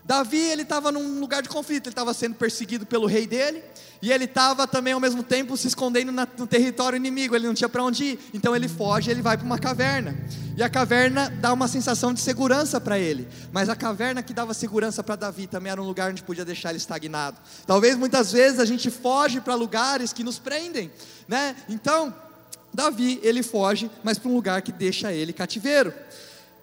Davi, 0.10 0.39
ele 0.39 0.63
estava 0.63 0.92
num 0.92 1.20
lugar 1.20 1.44
de 1.44 1.50
conflito, 1.50 1.86
ele 1.86 1.92
estava 1.92 2.16
sendo 2.16 2.34
perseguido 2.34 2.84
pelo 2.84 3.06
rei 3.06 3.28
dele, 3.28 3.63
e 4.01 4.12
ele 4.12 4.24
estava 4.24 4.66
também 4.66 4.92
ao 4.92 5.00
mesmo 5.00 5.22
tempo 5.22 5.56
se 5.56 5.68
escondendo 5.68 6.12
na, 6.12 6.28
no 6.36 6.48
território 6.48 6.98
inimigo, 6.98 7.36
ele 7.36 7.46
não 7.46 7.54
tinha 7.54 7.70
para 7.70 7.84
onde 7.84 8.04
ir, 8.04 8.20
então 8.34 8.56
ele 8.56 8.68
foge, 8.68 9.12
ele 9.12 9.22
vai 9.22 9.38
para 9.38 9.46
uma 9.46 9.60
caverna, 9.60 10.18
e 10.58 10.63
a 10.63 10.68
caverna 10.68 11.30
dá 11.39 11.54
uma 11.54 11.68
sensação 11.68 12.12
de 12.12 12.22
segurança 12.22 12.82
para 12.82 12.98
ele, 12.98 13.28
mas 13.51 13.70
a 13.70 13.75
caverna 13.75 14.24
que 14.24 14.34
dava 14.34 14.51
segurança 14.56 15.04
para 15.04 15.16
Davi 15.16 15.46
também 15.46 15.72
era 15.72 15.80
um 15.80 15.86
lugar 15.86 16.10
onde 16.10 16.24
podia 16.24 16.44
deixar 16.44 16.70
ele 16.70 16.80
estagnado. 16.80 17.38
Talvez 17.68 17.96
muitas 17.96 18.32
vezes 18.32 18.60
a 18.60 18.66
gente 18.66 18.89
foge 18.89 19.39
para 19.39 19.54
lugares 19.54 20.12
que 20.12 20.24
nos 20.24 20.39
prendem, 20.39 20.92
né? 21.28 21.56
Então, 21.70 22.12
Davi, 22.74 23.20
ele 23.22 23.44
foge, 23.44 23.92
mas 24.04 24.18
para 24.18 24.32
um 24.32 24.34
lugar 24.34 24.63
que 24.63 24.72
deixa 24.72 25.13
ele 25.13 25.34
cativeiro. 25.34 25.94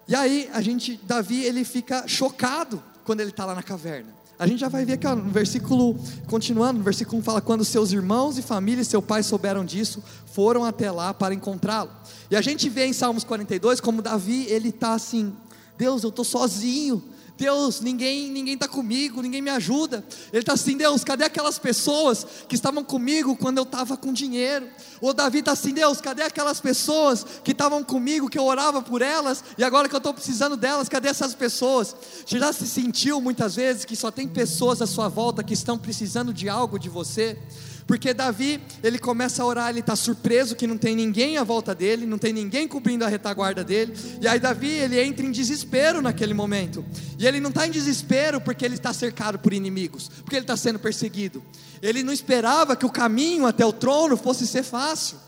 E 0.09 0.17
aí, 0.17 0.51
a 0.53 0.61
gente, 0.61 1.01
Davi, 1.05 1.45
ele 1.45 1.65
fica 1.65 2.09
chocado 2.09 2.83
quando 3.07 3.21
ele 3.21 3.31
está 3.31 3.47
lá 3.47 3.55
na 3.55 3.63
caverna. 3.63 4.13
A 4.39 4.47
gente 4.47 4.61
já 4.61 4.69
vai 4.69 4.85
ver 4.85 4.95
aqui 4.95 5.07
ó, 5.07 5.17
no 5.17 5.31
versículo, 5.31 5.97
continuando, 6.27 6.79
no 6.79 6.85
versículo 6.85 7.19
1 7.21 7.23
fala: 7.23 7.41
Quando 7.41 7.65
seus 7.65 7.93
irmãos 7.93 8.37
e 8.37 8.43
família 8.43 8.83
e 8.83 8.85
seu 8.85 9.01
pai 9.01 9.23
souberam 9.23 9.65
disso, 9.65 10.03
foram 10.27 10.63
até 10.63 10.91
lá 10.91 11.15
para 11.15 11.33
encontrá-lo. 11.33 11.91
E 12.31 12.37
a 12.37 12.43
gente 12.43 12.69
vê 12.69 12.85
em 12.85 12.93
Salmos 12.93 13.25
42 13.25 13.81
como 13.81 14.03
Davi, 14.03 14.45
ele 14.51 14.69
está 14.69 14.93
assim: 14.93 15.33
Deus, 15.79 16.03
eu 16.03 16.11
estou 16.11 16.25
sozinho, 16.25 17.03
Deus, 17.37 17.81
ninguém 17.81 18.31
ninguém 18.31 18.55
está 18.55 18.67
comigo, 18.67 19.21
ninguém 19.21 19.43
me 19.43 19.51
ajuda. 19.51 20.05
Ele 20.33 20.41
está 20.41 20.55
assim, 20.55 20.77
Deus, 20.77 21.05
cadê 21.05 21.25
aquelas 21.25 21.59
pessoas 21.59 22.27
que 22.49 22.55
estavam 22.55 22.83
comigo 22.83 23.37
quando 23.37 23.59
eu 23.59 23.65
estava 23.65 23.97
com 23.97 24.13
dinheiro? 24.13 24.69
O 25.01 25.13
Davi 25.13 25.39
está 25.41 25.53
assim, 25.53 25.75
Deus, 25.75 26.01
cadê 26.01 26.23
aquelas 26.23 26.61
pessoas 26.61 27.27
que 27.45 27.53
estavam 27.53 27.85
comigo, 27.85 28.31
que 28.31 28.39
eu 28.39 28.45
orava 28.45 28.81
por 28.81 29.03
elas, 29.03 29.45
e 29.59 29.65
agora 29.65 29.89
que 29.89 29.95
eu 29.95 29.99
estou 29.99 30.15
precisando 30.15 30.57
delas, 30.57 30.89
cadê 30.89 31.09
essas 31.09 31.35
pessoas? 31.35 31.95
Você 32.27 32.39
já 32.39 32.53
se 32.53 32.67
sentiu 32.67 33.21
muitas 33.21 33.57
vezes 33.57 33.85
que 33.85 33.95
só 33.95 34.11
tem 34.11 34.27
pessoas 34.27 34.81
à 34.81 34.87
sua 34.87 35.09
volta 35.09 35.45
que 35.45 35.55
estão 35.55 35.77
precisando 35.77 36.33
de 36.33 36.49
algo 36.49 36.79
de 36.79 36.89
você? 36.89 37.39
Porque 37.87 38.13
Davi, 38.13 38.61
ele 38.83 38.99
começa 38.99 39.43
a 39.43 39.47
orar, 39.47 39.71
ele 39.71 39.79
está 39.79 39.95
surpreso 39.95 40.57
que 40.57 40.67
não 40.67 40.77
tem 40.77 40.97
ninguém 40.97 41.37
à 41.37 41.45
volta 41.45 41.73
dele, 41.73 42.05
não 42.05 42.19
tem 42.19 42.33
ninguém 42.33 42.67
cobrindo 42.67 43.05
a 43.05 43.09
retaguarda 43.09 43.63
dele. 43.63 43.95
E 44.21 44.27
aí 44.27 44.41
Davi, 44.41 44.69
ele 44.69 45.01
entra 45.01 45.25
em 45.25 45.31
desespero 45.31 46.03
naquele 46.03 46.35
momento. 46.35 46.85
E 47.17 47.27
ele 47.27 47.39
não 47.39 47.51
está 47.51 47.67
em 47.67 47.71
desespero 47.71 48.41
porque 48.41 48.65
ele 48.65 48.75
está 48.75 48.93
cercado 48.93 49.39
por 49.39 49.53
inimigos, 49.53 50.09
porque 50.09 50.35
ele 50.35 50.43
está 50.43 50.57
sendo 50.57 50.81
perseguido. 50.81 51.41
Ele 51.81 52.03
não 52.03 52.13
esperava 52.13 52.75
que 52.75 52.85
o 52.85 52.91
caminho 52.91 53.47
até 53.47 53.65
o 53.65 53.73
trono 53.73 54.17
fosse 54.17 54.47
ser 54.47 54.65
fácil. 54.65 55.19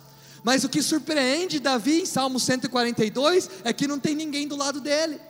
Mas 0.43 0.65
o 0.65 0.69
que 0.69 0.83
surpreende 0.83 1.61
Davi 1.61 2.01
em 2.01 2.07
Salmo 2.07 2.41
142 2.41 3.51
é 3.65 3.73
que 3.73 3.87
não 3.87 3.99
tem 4.01 4.15
ninguém 4.15 4.49
do 4.49 4.57
lado 4.57 4.81
dele. 4.81 5.21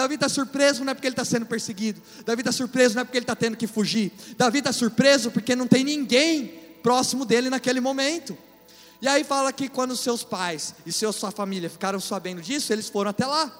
Davi 0.00 0.14
está 0.14 0.30
surpreso 0.30 0.82
não 0.82 0.92
é 0.92 0.94
porque 0.94 1.06
ele 1.06 1.12
está 1.12 1.26
sendo 1.26 1.44
perseguido. 1.44 2.00
Davi 2.24 2.40
está 2.40 2.52
surpreso 2.52 2.94
não 2.94 3.02
é 3.02 3.04
porque 3.04 3.18
ele 3.18 3.24
está 3.24 3.36
tendo 3.36 3.54
que 3.54 3.66
fugir. 3.66 4.10
Davi 4.34 4.60
está 4.60 4.72
surpreso 4.72 5.30
porque 5.30 5.54
não 5.54 5.66
tem 5.66 5.84
ninguém 5.84 6.46
próximo 6.82 7.26
dele 7.26 7.50
naquele 7.50 7.80
momento. 7.80 8.36
E 9.02 9.06
aí 9.06 9.24
fala 9.24 9.52
que 9.52 9.68
quando 9.68 9.94
seus 9.94 10.24
pais 10.24 10.74
e 10.86 10.92
sua 10.92 11.30
família 11.30 11.68
ficaram 11.68 12.00
sabendo 12.00 12.40
disso, 12.40 12.72
eles 12.72 12.88
foram 12.88 13.10
até 13.10 13.26
lá. 13.26 13.52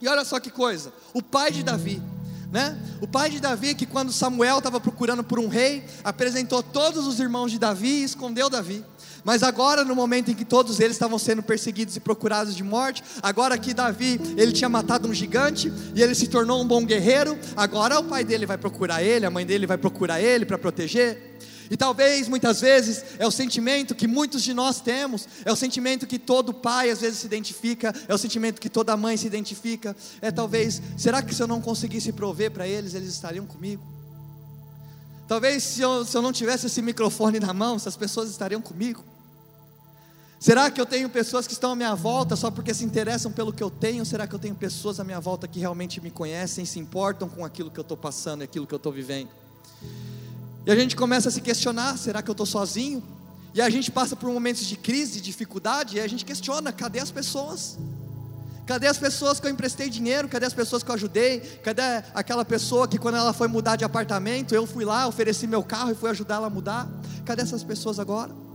E 0.00 0.08
olha 0.08 0.24
só 0.24 0.40
que 0.40 0.50
coisa, 0.50 0.94
o 1.12 1.22
pai 1.22 1.50
de 1.50 1.62
Davi, 1.62 2.02
né? 2.50 2.78
O 3.02 3.06
pai 3.06 3.28
de 3.28 3.38
Davi 3.38 3.74
que 3.74 3.84
quando 3.84 4.12
Samuel 4.12 4.58
estava 4.58 4.80
procurando 4.80 5.22
por 5.22 5.38
um 5.38 5.48
rei, 5.48 5.84
apresentou 6.02 6.62
todos 6.62 7.06
os 7.06 7.20
irmãos 7.20 7.50
de 7.50 7.58
Davi 7.58 8.00
e 8.00 8.04
escondeu 8.04 8.48
Davi. 8.48 8.82
Mas 9.26 9.42
agora, 9.42 9.84
no 9.84 9.92
momento 9.92 10.30
em 10.30 10.34
que 10.36 10.44
todos 10.44 10.78
eles 10.78 10.92
estavam 10.92 11.18
sendo 11.18 11.42
perseguidos 11.42 11.96
e 11.96 12.00
procurados 12.00 12.54
de 12.54 12.62
morte, 12.62 13.02
agora 13.20 13.58
que 13.58 13.74
Davi, 13.74 14.20
ele 14.36 14.52
tinha 14.52 14.68
matado 14.68 15.08
um 15.08 15.12
gigante 15.12 15.72
e 15.96 16.00
ele 16.00 16.14
se 16.14 16.28
tornou 16.28 16.62
um 16.62 16.64
bom 16.64 16.86
guerreiro, 16.86 17.36
agora 17.56 17.98
o 17.98 18.04
pai 18.04 18.22
dele 18.22 18.46
vai 18.46 18.56
procurar 18.56 19.02
ele, 19.02 19.26
a 19.26 19.30
mãe 19.30 19.44
dele 19.44 19.66
vai 19.66 19.76
procurar 19.76 20.20
ele 20.20 20.46
para 20.46 20.56
proteger. 20.56 21.36
E 21.68 21.76
talvez 21.76 22.28
muitas 22.28 22.60
vezes 22.60 23.04
é 23.18 23.26
o 23.26 23.30
sentimento 23.32 23.96
que 23.96 24.06
muitos 24.06 24.44
de 24.44 24.54
nós 24.54 24.80
temos, 24.80 25.26
é 25.44 25.50
o 25.50 25.56
sentimento 25.56 26.06
que 26.06 26.20
todo 26.20 26.54
pai 26.54 26.90
às 26.90 27.00
vezes 27.00 27.18
se 27.18 27.26
identifica, 27.26 27.92
é 28.06 28.14
o 28.14 28.18
sentimento 28.18 28.60
que 28.60 28.70
toda 28.70 28.96
mãe 28.96 29.16
se 29.16 29.26
identifica. 29.26 29.96
É 30.22 30.30
talvez, 30.30 30.80
será 30.96 31.20
que 31.20 31.34
se 31.34 31.42
eu 31.42 31.48
não 31.48 31.60
conseguisse 31.60 32.12
prover 32.12 32.52
para 32.52 32.68
eles, 32.68 32.94
eles 32.94 33.08
estariam 33.08 33.44
comigo? 33.44 33.82
Talvez 35.26 35.64
se 35.64 35.80
eu, 35.80 36.04
se 36.04 36.16
eu 36.16 36.22
não 36.22 36.32
tivesse 36.32 36.66
esse 36.66 36.80
microfone 36.80 37.40
na 37.40 37.52
mão, 37.52 37.74
essas 37.74 37.96
pessoas 37.96 38.30
estariam 38.30 38.62
comigo. 38.62 39.15
Será 40.38 40.70
que 40.70 40.80
eu 40.80 40.84
tenho 40.84 41.08
pessoas 41.08 41.46
que 41.46 41.54
estão 41.54 41.72
à 41.72 41.76
minha 41.76 41.94
volta 41.94 42.36
só 42.36 42.50
porque 42.50 42.74
se 42.74 42.84
interessam 42.84 43.32
pelo 43.32 43.52
que 43.52 43.62
eu 43.62 43.70
tenho? 43.70 44.04
Será 44.04 44.26
que 44.26 44.34
eu 44.34 44.38
tenho 44.38 44.54
pessoas 44.54 45.00
à 45.00 45.04
minha 45.04 45.18
volta 45.18 45.48
que 45.48 45.58
realmente 45.58 46.00
me 46.00 46.10
conhecem, 46.10 46.64
se 46.64 46.78
importam 46.78 47.28
com 47.28 47.44
aquilo 47.44 47.70
que 47.70 47.80
eu 47.80 47.82
estou 47.82 47.96
passando 47.96 48.42
aquilo 48.42 48.66
que 48.66 48.74
eu 48.74 48.78
estou 48.78 48.92
vivendo? 48.92 49.30
E 50.66 50.70
a 50.70 50.76
gente 50.76 50.94
começa 50.94 51.28
a 51.28 51.32
se 51.32 51.40
questionar: 51.40 51.96
será 51.96 52.20
que 52.20 52.28
eu 52.28 52.32
estou 52.32 52.46
sozinho? 52.46 53.02
E 53.54 53.60
a 53.62 53.70
gente 53.70 53.90
passa 53.90 54.14
por 54.14 54.30
momentos 54.30 54.66
de 54.66 54.76
crise, 54.76 55.14
de 55.14 55.20
dificuldade, 55.22 55.96
e 55.96 56.00
a 56.00 56.06
gente 56.06 56.24
questiona: 56.24 56.70
cadê 56.70 56.98
as 56.98 57.10
pessoas? 57.10 57.78
Cadê 58.66 58.88
as 58.88 58.98
pessoas 58.98 59.40
que 59.40 59.46
eu 59.46 59.50
emprestei 59.50 59.88
dinheiro? 59.88 60.28
Cadê 60.28 60.44
as 60.44 60.52
pessoas 60.52 60.82
que 60.82 60.90
eu 60.90 60.94
ajudei? 60.94 61.40
Cadê 61.62 61.82
aquela 62.12 62.44
pessoa 62.44 62.86
que, 62.86 62.98
quando 62.98 63.14
ela 63.14 63.32
foi 63.32 63.48
mudar 63.48 63.76
de 63.76 63.84
apartamento, 63.84 64.54
eu 64.54 64.66
fui 64.66 64.84
lá, 64.84 65.06
ofereci 65.06 65.46
meu 65.46 65.62
carro 65.62 65.92
e 65.92 65.94
fui 65.94 66.10
ajudar 66.10 66.34
ela 66.34 66.48
a 66.48 66.50
mudar? 66.50 66.86
Cadê 67.24 67.42
essas 67.42 67.64
pessoas 67.64 67.98
agora? 67.98 68.45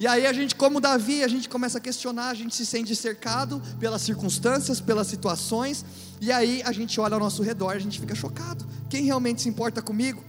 E 0.00 0.06
aí 0.06 0.26
a 0.26 0.32
gente, 0.32 0.54
como 0.54 0.80
Davi, 0.80 1.22
a 1.22 1.28
gente 1.28 1.46
começa 1.46 1.76
a 1.76 1.80
questionar, 1.80 2.30
a 2.30 2.34
gente 2.34 2.56
se 2.56 2.64
sente 2.64 2.96
cercado 2.96 3.62
pelas 3.78 4.00
circunstâncias, 4.00 4.80
pelas 4.80 5.06
situações, 5.06 5.84
e 6.22 6.32
aí 6.32 6.62
a 6.64 6.72
gente 6.72 6.98
olha 6.98 7.12
ao 7.12 7.20
nosso 7.20 7.42
redor, 7.42 7.76
a 7.76 7.78
gente 7.78 8.00
fica 8.00 8.14
chocado. 8.14 8.66
Quem 8.88 9.04
realmente 9.04 9.42
se 9.42 9.48
importa 9.50 9.82
comigo? 9.82 10.24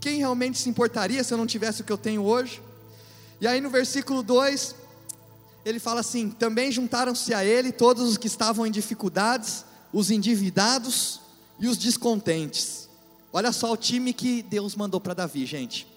Quem 0.00 0.20
realmente 0.20 0.56
se 0.56 0.70
importaria 0.70 1.22
se 1.22 1.34
eu 1.34 1.36
não 1.36 1.46
tivesse 1.46 1.82
o 1.82 1.84
que 1.84 1.92
eu 1.92 1.98
tenho 1.98 2.22
hoje? 2.22 2.62
E 3.42 3.46
aí 3.46 3.60
no 3.60 3.68
versículo 3.68 4.22
2, 4.22 4.74
ele 5.66 5.78
fala 5.78 6.00
assim: 6.00 6.30
Também 6.30 6.72
juntaram-se 6.72 7.34
a 7.34 7.44
ele 7.44 7.72
todos 7.72 8.08
os 8.08 8.16
que 8.16 8.26
estavam 8.26 8.66
em 8.66 8.70
dificuldades, 8.70 9.66
os 9.92 10.10
endividados 10.10 11.20
e 11.60 11.68
os 11.68 11.76
descontentes. 11.76 12.88
Olha 13.34 13.52
só 13.52 13.70
o 13.70 13.76
time 13.76 14.14
que 14.14 14.42
Deus 14.42 14.74
mandou 14.74 14.98
para 14.98 15.12
Davi, 15.12 15.44
gente. 15.44 15.91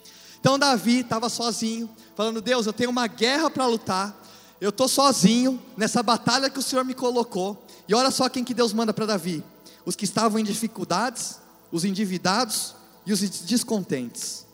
Então 0.45 0.59
Davi 0.59 0.99
estava 0.99 1.27
sozinho, 1.27 1.89
falando: 2.15 2.39
Deus, 2.39 2.67
eu 2.67 2.71
tenho 2.71 2.91
uma 2.91 3.07
guerra 3.07 3.49
para 3.49 3.65
lutar, 3.65 4.15
eu 4.61 4.69
estou 4.69 4.87
sozinho 4.87 5.59
nessa 5.75 6.03
batalha 6.03 6.51
que 6.51 6.59
o 6.59 6.61
Senhor 6.61 6.85
me 6.85 6.93
colocou. 6.93 7.65
E 7.87 7.95
olha 7.95 8.11
só 8.11 8.29
quem 8.29 8.43
que 8.43 8.53
Deus 8.53 8.71
manda 8.71 8.93
para 8.93 9.07
Davi: 9.07 9.43
os 9.83 9.95
que 9.95 10.05
estavam 10.05 10.37
em 10.37 10.43
dificuldades, 10.43 11.39
os 11.71 11.83
endividados 11.83 12.75
e 13.07 13.11
os 13.11 13.21
descontentes. 13.21 14.45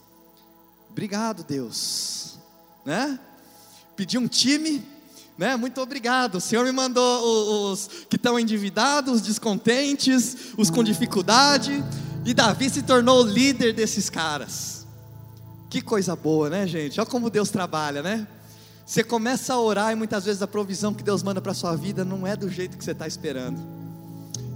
Obrigado, 0.90 1.44
Deus, 1.44 2.38
né? 2.86 3.20
Pedi 3.94 4.18
um 4.18 4.30
time, 4.30 4.88
né? 5.38 5.58
Muito 5.58 5.82
obrigado. 5.82 6.36
O 6.36 6.42
Senhor 6.42 6.64
me 6.64 6.72
mandou 6.72 7.74
os, 7.74 7.90
os 7.90 8.06
que 8.10 8.16
estão 8.16 8.40
endividados, 8.40 9.16
os 9.16 9.22
descontentes, 9.22 10.54
os 10.58 10.70
com 10.70 10.86
dificuldade, 10.86 11.84
e 12.24 12.34
Davi 12.34 12.70
se 12.70 12.82
tornou 12.82 13.26
o 13.26 13.28
líder 13.28 13.74
desses 13.74 14.10
caras. 14.10 14.81
Que 15.72 15.82
coisa 15.82 16.18
boa, 16.18 16.50
né, 16.50 16.68
gente? 16.68 17.00
Olha 17.00 17.10
como 17.10 17.30
Deus 17.30 17.50
trabalha, 17.50 18.04
né? 18.04 18.28
Você 18.86 19.06
começa 19.06 19.54
a 19.54 19.62
orar 19.62 19.94
e 19.94 19.96
muitas 19.96 20.26
vezes 20.26 20.42
a 20.42 20.48
provisão 20.48 20.94
que 20.94 21.02
Deus 21.02 21.24
manda 21.24 21.42
para 21.42 21.54
sua 21.54 21.78
vida 21.78 22.04
não 22.04 22.28
é 22.28 22.36
do 22.36 22.50
jeito 22.50 22.78
que 22.78 22.84
você 22.84 22.92
está 22.92 23.08
esperando. 23.08 23.58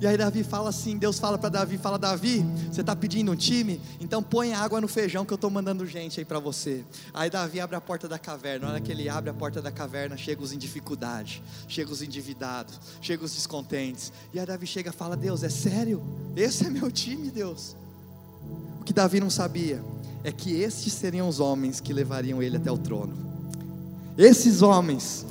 E 0.02 0.06
aí 0.06 0.18
Davi 0.18 0.44
fala 0.44 0.68
assim, 0.68 0.98
Deus 0.98 1.18
fala 1.18 1.38
para 1.38 1.48
Davi, 1.48 1.78
fala 1.78 1.98
Davi, 1.98 2.46
você 2.70 2.82
está 2.82 2.94
pedindo 2.94 3.32
um 3.32 3.36
time, 3.36 3.80
então 4.02 4.22
põe 4.22 4.54
água 4.54 4.82
no 4.82 4.90
feijão 4.90 5.24
que 5.24 5.32
eu 5.32 5.36
estou 5.36 5.50
mandando 5.50 5.88
gente 5.88 6.20
aí 6.20 6.26
para 6.26 6.38
você. 6.38 6.84
Aí 7.14 7.30
Davi 7.30 7.62
abre 7.62 7.78
a 7.78 7.82
porta 7.82 8.10
da 8.10 8.20
caverna, 8.20 8.66
na 8.66 8.74
hora 8.74 8.82
que 8.82 8.92
ele 8.92 9.08
abre 9.08 9.30
a 9.30 9.34
porta 9.34 9.62
da 9.62 9.72
caverna, 9.72 10.18
chega 10.18 10.44
os 10.44 10.52
em 10.52 10.58
dificuldade, 10.58 11.42
chega 11.66 11.94
os 11.94 12.02
endividados, 12.02 12.78
chega 13.02 13.24
os 13.24 13.34
descontentes. 13.34 14.12
E 14.34 14.40
aí 14.40 14.46
Davi 14.46 14.68
chega 14.68 14.90
e 14.90 14.94
fala, 14.94 15.16
Deus, 15.16 15.44
é 15.44 15.50
sério? 15.50 16.04
Esse 16.36 16.68
é 16.68 16.70
meu 16.70 16.92
time, 16.92 17.32
Deus. 17.32 17.74
O 18.82 18.84
que 18.84 18.92
Davi 18.92 19.22
não 19.22 19.30
sabia 19.30 19.82
é 20.26 20.32
que 20.32 20.60
estes 20.60 20.92
seriam 20.92 21.30
os 21.30 21.40
homens 21.40 21.80
que 21.80 21.94
levariam 21.94 22.42
ele 22.42 22.58
até 22.58 22.72
o 22.72 22.80
trono. 22.80 23.14
Esses 24.18 24.64
homens 24.64 25.24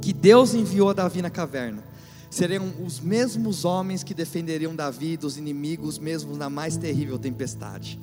que 0.00 0.10
Deus 0.10 0.54
enviou 0.54 0.88
a 0.88 0.94
Davi 0.94 1.20
na 1.20 1.28
caverna 1.28 1.84
seriam 2.30 2.72
os 2.82 2.98
mesmos 2.98 3.66
homens 3.66 4.02
que 4.02 4.14
defenderiam 4.14 4.74
Davi 4.74 5.18
dos 5.18 5.36
inimigos, 5.36 5.98
mesmo 5.98 6.34
na 6.34 6.48
mais 6.48 6.78
terrível 6.78 7.18
tempestade. 7.18 8.00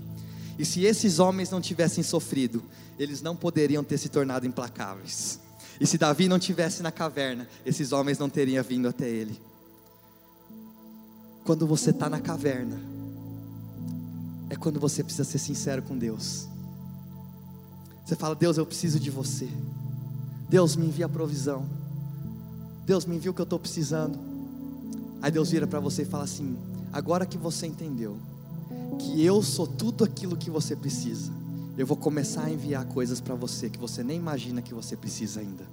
E 0.60 0.63
se 0.63 0.86
esses 0.86 1.17
homens 1.17 1.49
não 1.49 1.60
tivessem 1.60 2.04
sofrido, 2.04 2.62
eles 2.99 3.23
não 3.23 3.36
poderiam 3.36 3.84
ter 3.84 3.97
se 3.97 4.08
tornado 4.08 4.45
implacáveis. 4.45 5.39
E 5.82 5.88
se 5.88 5.97
Davi 5.97 6.28
não 6.28 6.38
tivesse 6.38 6.84
na 6.84 6.91
caverna, 6.91 7.49
esses 7.65 7.91
homens 7.91 8.19
não 8.19 8.30
teriam 8.30 8.63
vindo 8.63 8.88
até 8.88 9.10
ele. 9.10 9.41
Quando 11.43 11.65
você 11.65 11.89
está 11.89 12.08
na 12.08 12.19
caverna, 12.19 12.92
é 14.54 14.56
quando 14.56 14.80
você 14.80 15.04
precisa 15.04 15.24
ser 15.24 15.39
sincero 15.39 15.82
com 15.82 15.98
Deus. 15.98 16.48
Você 18.06 18.16
fala: 18.16 18.36
Deus, 18.36 18.58
eu 18.58 18.66
preciso 18.66 19.00
de 19.00 19.10
você. 19.10 19.50
Deus, 20.48 20.76
me 20.76 20.86
envia 20.86 21.08
a 21.08 21.10
provisão. 21.10 21.66
Deus 22.86 23.06
me 23.06 23.16
enviou 23.16 23.32
o 23.32 23.36
que 23.36 23.42
eu 23.42 23.46
estou 23.46 23.60
precisando. 23.60 24.18
Aí 25.22 25.32
Deus 25.32 25.50
vira 25.50 25.66
para 25.66 25.80
você 25.80 26.04
e 26.04 26.06
fala 26.06 26.24
assim: 26.24 26.56
agora 26.92 27.26
que 27.26 27.38
você 27.38 27.66
entendeu 27.66 28.18
que 29.00 29.26
eu 29.26 29.42
sou 29.42 29.66
tudo 29.66 30.04
aquilo 30.04 30.38
que 30.38 30.52
você 30.52 30.76
precisa, 30.76 31.32
eu 31.76 31.88
vou 31.88 31.98
começar 31.98 32.44
a 32.44 32.52
enviar 32.52 32.86
coisas 32.86 33.20
para 33.20 33.34
você 33.34 33.70
que 33.70 33.80
você 33.80 34.04
nem 34.04 34.18
imagina 34.18 34.62
que 34.62 34.74
você 34.74 34.96
precisa 34.96 35.39
ainda. 35.39 35.66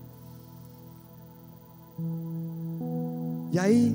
E 3.52 3.58
aí, 3.58 3.94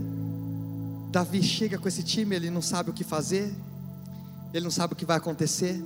Davi 1.10 1.42
chega 1.42 1.80
com 1.80 1.88
esse 1.88 2.04
time, 2.04 2.36
ele 2.36 2.52
não 2.52 2.62
sabe 2.62 2.92
o 2.92 2.94
que 2.94 3.04
fazer, 3.04 3.52
ele 4.56 4.64
não 4.64 4.72
sabe 4.72 4.94
o 4.94 4.96
que 4.96 5.06
vai 5.06 5.18
acontecer. 5.18 5.84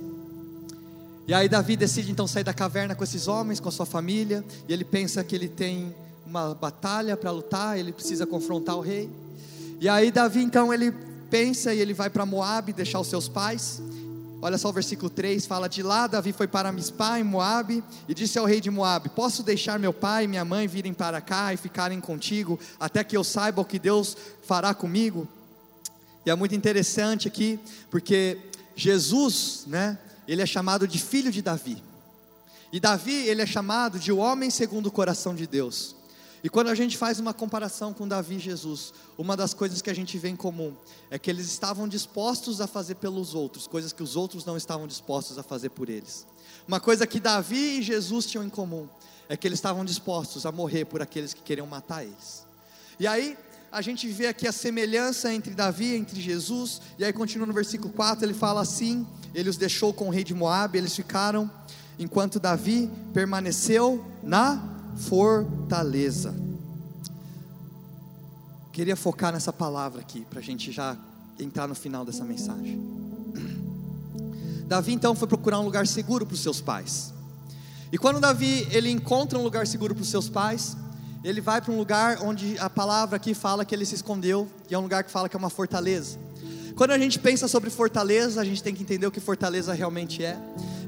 E 1.26 1.34
aí 1.34 1.48
Davi 1.48 1.76
decide 1.76 2.12
então 2.12 2.28
sair 2.28 2.44
da 2.44 2.54
caverna 2.54 2.94
com 2.94 3.02
esses 3.02 3.26
homens, 3.26 3.58
com 3.58 3.68
a 3.68 3.72
sua 3.72 3.84
família, 3.84 4.44
e 4.68 4.72
ele 4.72 4.84
pensa 4.84 5.24
que 5.24 5.34
ele 5.34 5.48
tem 5.48 5.92
uma 6.24 6.54
batalha 6.54 7.16
para 7.16 7.32
lutar, 7.32 7.76
ele 7.76 7.92
precisa 7.92 8.24
confrontar 8.26 8.76
o 8.76 8.80
rei. 8.80 9.10
E 9.80 9.88
aí 9.88 10.12
Davi 10.12 10.42
então 10.42 10.72
ele 10.72 10.92
pensa 11.28 11.74
e 11.74 11.80
ele 11.80 11.92
vai 11.92 12.08
para 12.08 12.24
Moabe 12.24 12.72
deixar 12.72 13.00
os 13.00 13.08
seus 13.08 13.28
pais. 13.28 13.82
Olha 14.40 14.56
só 14.56 14.68
o 14.68 14.72
versículo 14.72 15.10
3, 15.10 15.46
fala 15.46 15.68
de 15.68 15.82
lá 15.82 16.06
Davi 16.06 16.32
foi 16.32 16.46
para 16.46 16.70
Mispá 16.70 17.18
em 17.18 17.24
Moabe 17.24 17.82
e 18.08 18.14
disse 18.14 18.38
ao 18.38 18.46
rei 18.46 18.60
de 18.60 18.70
Moabe: 18.70 19.08
Posso 19.08 19.42
deixar 19.42 19.80
meu 19.80 19.92
pai 19.92 20.24
e 20.24 20.28
minha 20.28 20.44
mãe 20.44 20.68
virem 20.68 20.94
para 20.94 21.20
cá 21.20 21.52
e 21.52 21.56
ficarem 21.56 22.00
contigo 22.00 22.58
até 22.78 23.02
que 23.02 23.16
eu 23.16 23.24
saiba 23.24 23.60
o 23.60 23.64
que 23.64 23.80
Deus 23.80 24.16
fará 24.44 24.72
comigo? 24.72 25.26
E 26.24 26.30
é 26.30 26.34
muito 26.34 26.54
interessante 26.54 27.26
aqui, 27.26 27.58
porque 27.90 28.38
Jesus, 28.80 29.64
né, 29.66 29.98
ele 30.26 30.40
é 30.40 30.46
chamado 30.46 30.88
de 30.88 30.98
filho 30.98 31.30
de 31.30 31.42
Davi. 31.42 31.82
E 32.72 32.80
Davi, 32.80 33.12
ele 33.12 33.42
é 33.42 33.46
chamado 33.46 33.98
de 33.98 34.10
homem 34.10 34.48
segundo 34.48 34.86
o 34.86 34.90
coração 34.90 35.34
de 35.34 35.46
Deus. 35.46 35.94
E 36.42 36.48
quando 36.48 36.68
a 36.68 36.74
gente 36.74 36.96
faz 36.96 37.20
uma 37.20 37.34
comparação 37.34 37.92
com 37.92 38.08
Davi 38.08 38.36
e 38.36 38.38
Jesus, 38.38 38.94
uma 39.18 39.36
das 39.36 39.52
coisas 39.52 39.82
que 39.82 39.90
a 39.90 39.94
gente 39.94 40.16
vê 40.16 40.30
em 40.30 40.36
comum 40.36 40.74
é 41.10 41.18
que 41.18 41.28
eles 41.28 41.46
estavam 41.46 41.86
dispostos 41.86 42.58
a 42.58 42.66
fazer 42.66 42.94
pelos 42.94 43.34
outros, 43.34 43.66
coisas 43.66 43.92
que 43.92 44.02
os 44.02 44.16
outros 44.16 44.46
não 44.46 44.56
estavam 44.56 44.86
dispostos 44.86 45.36
a 45.36 45.42
fazer 45.42 45.68
por 45.68 45.90
eles. 45.90 46.26
Uma 46.66 46.80
coisa 46.80 47.06
que 47.06 47.20
Davi 47.20 47.80
e 47.80 47.82
Jesus 47.82 48.24
tinham 48.24 48.44
em 48.44 48.48
comum 48.48 48.88
é 49.28 49.36
que 49.36 49.46
eles 49.46 49.58
estavam 49.58 49.84
dispostos 49.84 50.46
a 50.46 50.52
morrer 50.52 50.86
por 50.86 51.02
aqueles 51.02 51.34
que 51.34 51.42
queriam 51.42 51.66
matar 51.66 52.02
eles. 52.02 52.46
E 52.98 53.06
aí, 53.06 53.36
a 53.72 53.80
gente 53.80 54.08
vê 54.08 54.26
aqui 54.26 54.48
a 54.48 54.52
semelhança 54.52 55.32
entre 55.32 55.54
Davi, 55.54 55.94
entre 55.94 56.20
Jesus, 56.20 56.80
e 56.98 57.04
aí 57.04 57.12
continua 57.12 57.46
no 57.46 57.52
versículo 57.52 57.92
4, 57.92 58.24
ele 58.24 58.34
fala 58.34 58.60
assim: 58.60 59.06
ele 59.34 59.48
os 59.48 59.56
deixou 59.56 59.92
com 59.92 60.08
o 60.08 60.10
rei 60.10 60.24
de 60.24 60.34
Moabe, 60.34 60.78
eles 60.78 60.94
ficaram, 60.94 61.50
enquanto 61.98 62.40
Davi 62.40 62.90
permaneceu 63.14 64.04
na 64.22 64.62
fortaleza. 64.96 66.34
Queria 68.72 68.96
focar 68.96 69.32
nessa 69.32 69.52
palavra 69.52 70.00
aqui, 70.00 70.24
para 70.28 70.40
a 70.40 70.42
gente 70.42 70.72
já 70.72 70.96
entrar 71.38 71.68
no 71.68 71.74
final 71.74 72.04
dessa 72.04 72.24
mensagem. 72.24 72.80
Davi 74.66 74.92
então 74.92 75.14
foi 75.14 75.26
procurar 75.26 75.60
um 75.60 75.64
lugar 75.64 75.86
seguro 75.86 76.24
para 76.26 76.34
os 76.34 76.40
seus 76.40 76.60
pais. 76.60 77.12
E 77.92 77.98
quando 77.98 78.20
Davi 78.20 78.68
ele 78.70 78.90
encontra 78.90 79.38
um 79.38 79.42
lugar 79.42 79.66
seguro 79.66 79.94
para 79.94 80.02
os 80.02 80.08
seus 80.08 80.28
pais, 80.28 80.76
ele 81.22 81.40
vai 81.40 81.60
para 81.60 81.72
um 81.72 81.76
lugar 81.76 82.18
onde 82.22 82.58
a 82.58 82.70
palavra 82.70 83.16
aqui 83.16 83.34
fala 83.34 83.64
que 83.64 83.74
ele 83.74 83.84
se 83.84 83.94
escondeu, 83.94 84.48
e 84.70 84.74
é 84.74 84.78
um 84.78 84.82
lugar 84.82 85.04
que 85.04 85.10
fala 85.10 85.28
que 85.28 85.36
é 85.36 85.38
uma 85.38 85.50
fortaleza. 85.50 86.18
Quando 86.74 86.92
a 86.92 86.98
gente 86.98 87.18
pensa 87.18 87.46
sobre 87.46 87.68
fortaleza, 87.68 88.40
a 88.40 88.44
gente 88.44 88.62
tem 88.62 88.74
que 88.74 88.82
entender 88.82 89.06
o 89.06 89.10
que 89.10 89.20
fortaleza 89.20 89.72
realmente 89.74 90.24
é. 90.24 90.38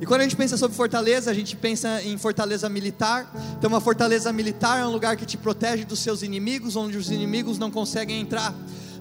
E 0.01 0.07
quando 0.07 0.23
a 0.23 0.25
gente 0.25 0.37
pensa 0.37 0.57
sobre 0.57 0.75
fortaleza, 0.75 1.31
a 1.31 1.35
gente 1.35 1.55
pensa 1.55 2.03
em 2.03 2.17
fortaleza 2.17 2.69
militar. 2.69 3.31
Então, 3.59 3.69
uma 3.69 3.81
fortaleza 3.81 4.33
militar 4.33 4.81
é 4.81 4.87
um 4.87 4.91
lugar 4.91 5.17
que 5.17 5.27
te 5.27 5.37
protege 5.37 5.85
dos 5.85 5.99
seus 5.99 6.23
inimigos, 6.23 6.77
onde 6.77 6.97
os 6.97 7.11
inimigos 7.11 7.59
não 7.59 7.71
conseguem 7.71 8.21
entrar. 8.21 8.55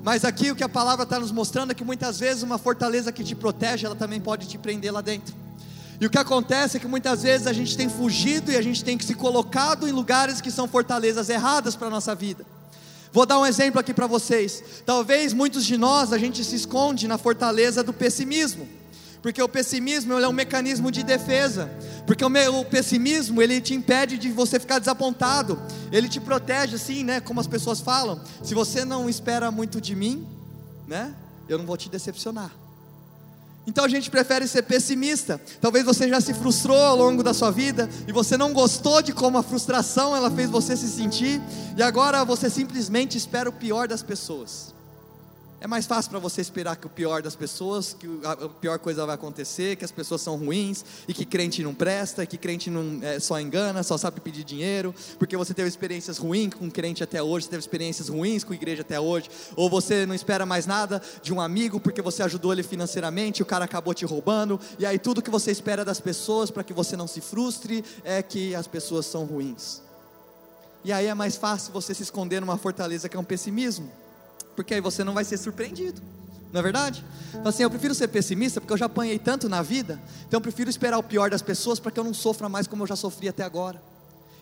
Mas 0.04 0.26
aqui 0.26 0.52
o 0.52 0.56
que 0.56 0.64
a 0.64 0.70
palavra 0.70 1.04
está 1.04 1.20
nos 1.20 1.32
mostrando 1.32 1.72
é 1.72 1.74
que 1.74 1.84
muitas 1.84 2.20
vezes 2.20 2.44
uma 2.44 2.58
fortaleza 2.58 3.12
que 3.12 3.24
te 3.24 3.36
protege, 3.36 3.86
ela 3.86 3.96
também 3.96 4.20
pode 4.20 4.48
te 4.48 4.58
prender 4.58 4.92
lá 4.92 5.02
dentro. 5.02 5.34
E 6.02 6.06
o 6.08 6.10
que 6.10 6.18
acontece 6.18 6.78
é 6.78 6.80
que 6.80 6.88
muitas 6.88 7.22
vezes 7.22 7.46
a 7.46 7.54
gente 7.54 7.78
tem 7.78 7.88
fugido 7.88 8.52
e 8.52 8.58
a 8.58 8.62
gente 8.62 8.84
tem 8.84 8.98
que 8.98 9.06
se 9.06 9.14
colocado 9.14 9.88
em 9.88 9.92
lugares 9.92 10.42
que 10.42 10.50
são 10.50 10.68
fortalezas 10.68 11.30
erradas 11.30 11.76
para 11.76 11.90
a 11.90 11.92
nossa 11.92 12.16
vida. 12.16 12.44
Vou 13.14 13.24
dar 13.24 13.38
um 13.38 13.46
exemplo 13.46 13.80
aqui 13.80 13.94
para 13.94 14.08
vocês. 14.08 14.64
Talvez 14.84 15.32
muitos 15.32 15.64
de 15.64 15.78
nós 15.78 16.12
a 16.12 16.18
gente 16.18 16.44
se 16.44 16.56
esconde 16.56 17.08
na 17.08 17.20
fortaleza 17.20 17.84
do 17.84 17.94
pessimismo. 17.94 18.68
Porque 19.22 19.44
o 19.44 19.48
pessimismo 19.48 20.14
é 20.18 20.28
um 20.28 20.34
mecanismo 20.34 20.90
de 20.90 21.04
defesa. 21.04 21.70
Porque 22.08 22.26
o, 22.26 22.66
pessimismo 22.66 23.40
ele 23.40 23.62
te 23.62 23.76
impede 23.76 24.18
de 24.18 24.32
você 24.32 24.60
ficar 24.60 24.80
desapontado. 24.80 25.62
Ele 25.92 26.10
te 26.10 26.20
protege, 26.20 26.78
assim, 26.78 27.04
né? 27.04 27.20
Como 27.22 27.40
as 27.40 27.46
pessoas 27.46 27.80
falam. 27.80 28.20
Se 28.44 28.56
você 28.56 28.84
não 28.84 29.08
espera 29.08 29.52
muito 29.52 29.80
de 29.80 29.96
mim, 29.96 30.28
né? 30.88 31.14
Eu 31.48 31.60
não 31.60 31.66
vou 31.66 31.78
te 31.78 31.90
decepcionar. 31.90 32.61
Então 33.66 33.86
a 33.86 33.88
gente 33.88 34.10
prefere 34.10 34.48
ser 34.48 34.64
pessimista. 34.64 35.40
Talvez 35.60 35.86
você 35.86 36.10
já 36.10 36.20
se 36.20 36.34
frustrou 36.34 36.78
ao 36.78 36.96
longo 36.96 37.22
da 37.22 37.34
sua 37.34 37.52
vida 37.52 37.90
e 38.08 38.12
você 38.12 38.36
não 38.36 38.54
gostou 38.54 39.02
de 39.02 39.14
como 39.14 39.38
a 39.38 39.44
frustração 39.44 40.16
ela 40.16 40.32
fez 40.32 40.50
você 40.50 40.76
se 40.76 40.88
sentir 40.88 41.42
e 41.78 41.84
agora 41.84 42.24
você 42.26 42.50
simplesmente 42.50 43.18
espera 43.18 43.50
o 43.50 43.54
pior 43.54 43.88
das 43.88 44.02
pessoas. 44.02 44.71
É 45.64 45.68
mais 45.68 45.86
fácil 45.86 46.10
para 46.10 46.18
você 46.18 46.42
esperar 46.42 46.76
que 46.76 46.88
o 46.88 46.90
pior 46.90 47.22
das 47.22 47.36
pessoas, 47.36 47.94
que 47.94 48.08
a 48.24 48.50
pior 48.50 48.80
coisa 48.80 49.06
vai 49.06 49.14
acontecer, 49.14 49.76
que 49.76 49.86
as 49.86 49.92
pessoas 49.92 50.20
são 50.20 50.36
ruins 50.36 50.84
e 51.08 51.14
que 51.14 51.24
crente 51.24 51.62
não 51.62 51.72
presta, 51.72 52.26
que 52.26 52.36
crente 52.36 52.68
não 52.72 53.00
é, 53.04 53.20
só 53.20 53.40
engana, 53.40 53.84
só 53.84 53.96
sabe 53.96 54.20
pedir 54.22 54.44
dinheiro, 54.44 54.92
porque 55.20 55.38
você 55.38 55.54
teve 55.54 55.70
experiências 55.70 56.18
ruins 56.18 56.56
com 56.56 56.68
crente 56.68 57.04
até 57.04 57.22
hoje, 57.22 57.46
você 57.46 57.52
teve 57.52 57.60
experiências 57.60 58.10
ruins 58.10 58.44
com 58.44 58.56
igreja 58.56 58.82
até 58.82 59.00
hoje, 59.00 59.30
ou 59.56 59.70
você 59.70 60.04
não 60.04 60.16
espera 60.16 60.48
mais 60.48 60.66
nada 60.66 61.00
de 61.22 61.32
um 61.32 61.40
amigo 61.40 61.80
porque 61.80 62.02
você 62.02 62.24
ajudou 62.24 62.52
ele 62.52 62.64
financeiramente, 62.64 63.44
o 63.44 63.46
cara 63.46 63.66
acabou 63.66 63.94
te 63.94 64.04
roubando, 64.04 64.60
e 64.80 64.86
aí 64.88 64.98
tudo 64.98 65.22
que 65.22 65.30
você 65.30 65.52
espera 65.52 65.86
das 65.86 66.00
pessoas 66.00 66.50
para 66.50 66.64
que 66.64 66.74
você 66.74 66.98
não 66.98 67.06
se 67.06 67.22
frustre 67.22 67.86
é 68.04 68.24
que 68.24 68.56
as 68.56 68.66
pessoas 68.66 69.06
são 69.06 69.26
ruins. 69.26 69.84
E 70.84 70.92
aí 70.92 71.06
é 71.06 71.14
mais 71.14 71.36
fácil 71.36 71.72
você 71.72 71.94
se 71.94 72.02
esconder 72.02 72.42
numa 72.42 72.58
fortaleza 72.58 73.08
que 73.08 73.16
é 73.16 73.20
um 73.20 73.24
pessimismo 73.24 73.92
porque 74.56 74.74
aí 74.74 74.82
você 74.82 75.04
não 75.04 75.14
vai 75.14 75.24
ser 75.24 75.38
surpreendido. 75.38 76.02
Não 76.52 76.60
é 76.60 76.64
verdade? 76.64 77.04
Então, 77.30 77.48
assim, 77.48 77.64
eu 77.64 77.70
prefiro 77.70 77.96
ser 77.96 78.10
pessimista 78.10 78.60
porque 78.60 78.74
eu 78.74 78.78
já 78.78 78.86
apanhei 78.86 79.18
tanto 79.18 79.48
na 79.48 79.62
vida, 79.62 80.02
então 80.28 80.38
eu 80.38 80.42
prefiro 80.42 80.70
esperar 80.70 80.98
o 80.98 81.04
pior 81.04 81.30
das 81.30 81.42
pessoas 81.42 81.80
para 81.80 81.92
que 81.92 82.00
eu 82.00 82.04
não 82.04 82.14
sofra 82.14 82.50
mais 82.50 82.68
como 82.68 82.84
eu 82.84 82.88
já 82.88 82.96
sofri 82.96 83.30
até 83.30 83.44
agora. 83.44 83.82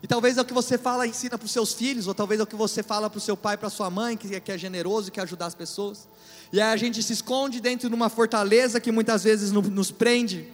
E 0.01 0.07
talvez 0.07 0.37
é 0.37 0.41
o 0.41 0.45
que 0.45 0.53
você 0.53 0.77
fala 0.77 1.05
e 1.05 1.09
ensina 1.09 1.37
para 1.37 1.45
os 1.45 1.51
seus 1.51 1.73
filhos, 1.73 2.07
ou 2.07 2.15
talvez 2.15 2.39
é 2.39 2.43
o 2.43 2.47
que 2.47 2.55
você 2.55 2.81
fala 2.81 3.09
para 3.09 3.17
o 3.17 3.21
seu 3.21 3.35
pai, 3.35 3.57
para 3.57 3.69
sua 3.69 3.89
mãe, 3.89 4.15
que, 4.15 4.33
é, 4.33 4.39
que 4.39 4.51
é 4.51 4.57
generoso 4.57 5.09
e 5.09 5.11
quer 5.11 5.21
ajudar 5.21 5.47
as 5.47 5.55
pessoas. 5.55 6.07
E 6.51 6.59
aí 6.59 6.73
a 6.73 6.77
gente 6.77 7.03
se 7.03 7.13
esconde 7.13 7.59
dentro 7.59 7.89
de 7.89 7.95
uma 7.95 8.09
fortaleza 8.09 8.79
que 8.79 8.91
muitas 8.91 9.23
vezes 9.23 9.51
nos 9.51 9.91
prende 9.91 10.47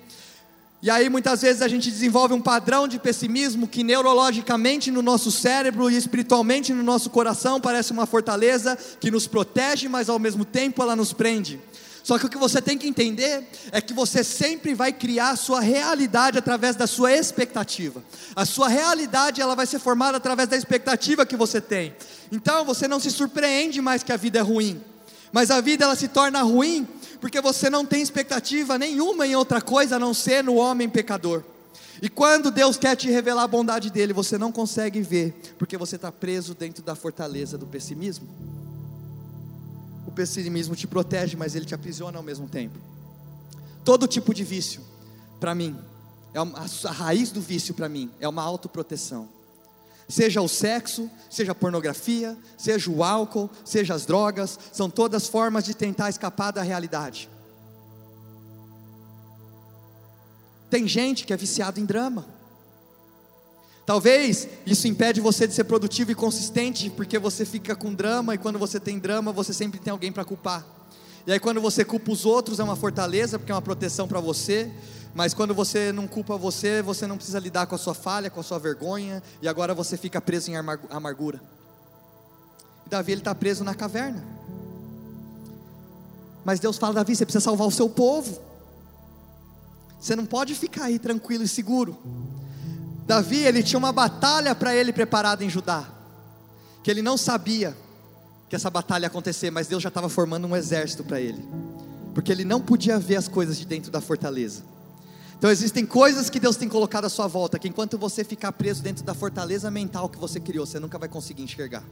e 0.86 0.90
aí 0.92 1.10
muitas 1.10 1.42
vezes 1.42 1.64
a 1.64 1.68
gente 1.68 1.90
desenvolve 1.90 2.36
um 2.36 2.40
padrão 2.40 2.88
de 2.88 3.00
pessimismo 3.00 3.68
que 3.68 3.84
neurologicamente 3.84 4.92
no 4.92 5.02
nosso 5.02 5.32
cérebro 5.32 5.90
e 5.90 5.98
espiritualmente 5.98 6.72
no 6.76 6.84
nosso 6.84 7.10
coração 7.10 7.60
parece 7.60 7.92
uma 7.92 8.06
fortaleza 8.06 8.78
que 9.00 9.10
nos 9.10 9.26
protege, 9.26 9.90
mas 9.90 10.10
ao 10.10 10.20
mesmo 10.20 10.46
tempo 10.46 10.84
ela 10.84 10.96
nos 10.96 11.12
prende. 11.12 11.60
Só 12.04 12.20
que 12.20 12.28
o 12.28 12.30
que 12.30 12.38
você 12.38 12.62
tem 12.62 12.78
que 12.78 12.88
entender 12.88 13.50
é 13.72 13.82
que 13.82 13.96
você 13.96 14.24
sempre 14.24 14.76
vai 14.76 14.94
criar 14.94 15.32
a 15.32 15.36
sua 15.36 15.60
realidade 15.60 16.38
através 16.38 16.76
da 16.76 16.86
sua 16.86 17.12
expectativa. 17.12 18.04
A 18.36 18.46
sua 18.46 18.68
realidade 18.68 19.42
ela 19.42 19.56
vai 19.56 19.66
ser 19.66 19.80
formada 19.80 20.18
através 20.18 20.48
da 20.48 20.56
expectativa 20.56 21.26
que 21.26 21.36
você 21.36 21.60
tem. 21.60 21.96
Então 22.32 22.64
você 22.64 22.88
não 22.88 23.00
se 23.00 23.10
surpreende 23.10 23.82
mais 23.82 24.04
que 24.04 24.14
a 24.14 24.18
vida 24.18 24.38
é 24.38 24.44
ruim. 24.44 24.80
Mas 25.32 25.50
a 25.50 25.60
vida 25.60 25.84
ela 25.84 25.96
se 25.96 26.08
torna 26.08 26.44
ruim 26.44 26.88
porque 27.26 27.42
você 27.42 27.72
não 27.72 27.84
tem 27.84 28.04
expectativa 28.04 28.78
nenhuma 28.78 29.26
em 29.26 29.36
outra 29.36 29.60
coisa 29.60 29.96
a 29.96 30.00
não 30.00 30.14
ser 30.14 30.44
no 30.44 30.58
homem 30.58 30.88
pecador. 30.88 31.42
E 32.00 32.08
quando 32.08 32.52
Deus 32.52 32.78
quer 32.78 32.96
te 32.96 33.10
revelar 33.10 33.42
a 33.42 33.48
bondade 33.48 33.90
dele, 33.90 34.14
você 34.14 34.38
não 34.38 34.52
consegue 34.52 35.02
ver, 35.02 35.34
porque 35.58 35.76
você 35.76 35.96
está 35.96 36.12
preso 36.12 36.54
dentro 36.54 36.84
da 36.84 36.94
fortaleza 36.94 37.58
do 37.58 37.66
pessimismo 37.66 38.28
pessimismo 40.16 40.76
te 40.76 40.86
protege, 40.86 41.36
mas 41.36 41.56
ele 41.56 41.66
te 41.66 41.74
aprisiona 41.74 42.16
ao 42.16 42.24
mesmo 42.24 42.48
tempo. 42.48 42.78
Todo 43.84 44.08
tipo 44.08 44.32
de 44.32 44.44
vício, 44.44 44.82
para 45.40 45.56
mim, 45.56 45.76
é 46.32 46.40
uma, 46.40 46.60
a 46.60 46.92
raiz 46.92 47.32
do 47.32 47.42
vício 47.42 47.74
para 47.74 47.90
mim 47.90 48.12
é 48.20 48.30
uma 48.30 48.44
autoproteção. 48.44 49.28
Seja 50.08 50.42
o 50.42 50.48
sexo, 50.48 51.10
seja 51.30 51.52
a 51.52 51.56
pornografia, 51.56 52.38
seja 52.58 52.92
o 52.92 53.04
álcool, 53.04 53.50
seja 53.64 53.96
as 53.96 54.06
drogas, 54.06 54.60
são 54.72 54.90
todas 54.90 55.28
formas 55.28 55.64
de 55.64 55.74
tentar 55.74 56.10
escapar 56.10 56.52
da 56.52 56.62
realidade. 56.62 57.30
Tem 60.70 60.88
gente 60.88 61.26
que 61.26 61.34
é 61.34 61.38
viciado 61.38 61.80
em 61.80 61.86
drama. 61.86 62.26
Talvez 63.86 64.48
isso 64.66 64.88
impede 64.88 65.22
você 65.22 65.48
de 65.48 65.54
ser 65.54 65.64
produtivo 65.64 66.12
e 66.12 66.16
consistente, 66.16 66.90
porque 66.90 67.20
você 67.20 67.46
fica 67.46 67.76
com 67.76 67.94
drama 67.94 68.34
e 68.34 68.38
quando 68.38 68.58
você 68.58 68.80
tem 68.80 68.98
drama, 68.98 69.32
você 69.32 69.54
sempre 69.54 69.80
tem 69.80 69.92
alguém 69.92 70.12
para 70.12 70.26
culpar. 70.26 70.66
E 71.28 71.32
aí 71.32 71.40
quando 71.40 71.62
você 71.62 71.86
culpa 71.86 72.12
os 72.12 72.26
outros 72.26 72.60
é 72.60 72.64
uma 72.64 72.76
fortaleza, 72.76 73.38
porque 73.38 73.52
é 73.52 73.56
uma 73.56 73.62
proteção 73.62 74.08
para 74.08 74.20
você, 74.20 74.72
mas 75.16 75.34
quando 75.34 75.56
você 75.56 75.94
não 75.94 76.10
culpa 76.10 76.38
você, 76.38 76.82
você 76.82 77.08
não 77.08 77.16
precisa 77.16 77.40
lidar 77.40 77.68
com 77.68 77.74
a 77.74 77.78
sua 77.78 77.94
falha, 77.94 78.30
com 78.30 78.42
a 78.42 78.44
sua 78.44 78.60
vergonha, 78.60 79.24
e 79.42 79.48
agora 79.48 79.74
você 79.74 79.96
fica 79.96 80.20
preso 80.20 80.52
em 80.52 80.58
amargura. 80.90 81.40
Davi 82.86 83.14
ele 83.14 83.22
está 83.22 83.34
preso 83.34 83.64
na 83.64 83.74
caverna. 83.74 84.22
Mas 86.44 86.60
Deus 86.60 86.78
fala, 86.78 86.96
Davi, 86.96 87.16
você 87.16 87.26
precisa 87.26 87.46
salvar 87.46 87.66
o 87.66 87.72
seu 87.72 87.90
povo. 87.90 88.38
Você 90.02 90.18
não 90.18 90.26
pode 90.26 90.54
ficar 90.54 90.84
aí 90.84 91.00
tranquilo 91.00 91.46
e 91.46 91.48
seguro. 91.48 91.98
Davi, 93.08 93.38
ele 93.38 93.64
tinha 93.64 93.80
uma 93.80 93.94
batalha 93.94 94.54
para 94.54 94.76
ele 94.76 94.92
preparada 94.92 95.46
em 95.46 95.50
Judá, 95.50 95.88
que 96.84 96.92
ele 96.92 97.02
não 97.02 97.16
sabia 97.16 97.76
que 98.50 98.56
essa 98.56 98.70
batalha 98.70 99.06
ia 99.06 99.08
acontecer, 99.08 99.50
mas 99.50 99.68
Deus 99.68 99.82
já 99.82 99.88
estava 99.88 100.10
formando 100.10 100.46
um 100.46 100.58
exército 100.58 101.06
para 101.06 101.22
ele, 101.22 101.42
porque 102.14 102.34
ele 102.34 102.44
não 102.44 102.60
podia 102.60 103.00
ver 103.00 103.16
as 103.16 103.30
coisas 103.30 103.58
de 103.58 103.66
dentro 103.66 103.90
da 103.90 104.02
fortaleza. 104.02 104.75
Então 105.38 105.52
existem 105.52 105.86
coisas 105.86 106.30
que 106.30 106.40
Deus 106.40 106.56
tem 106.56 106.70
colocado 106.70 107.06
à 107.06 107.10
sua 107.10 107.28
volta, 107.28 107.60
que 107.60 107.68
enquanto 107.68 107.98
você 107.98 108.24
ficar 108.24 108.52
preso 108.52 108.82
dentro 108.82 109.04
da 109.04 109.14
fortaleza 109.14 109.70
mental 109.70 110.10
que 110.10 110.18
você 110.18 110.40
criou, 110.40 110.66
você 110.66 110.80
nunca 110.80 110.98
vai 110.98 111.10
conseguir 111.10 111.44
enxergar. 111.44 111.84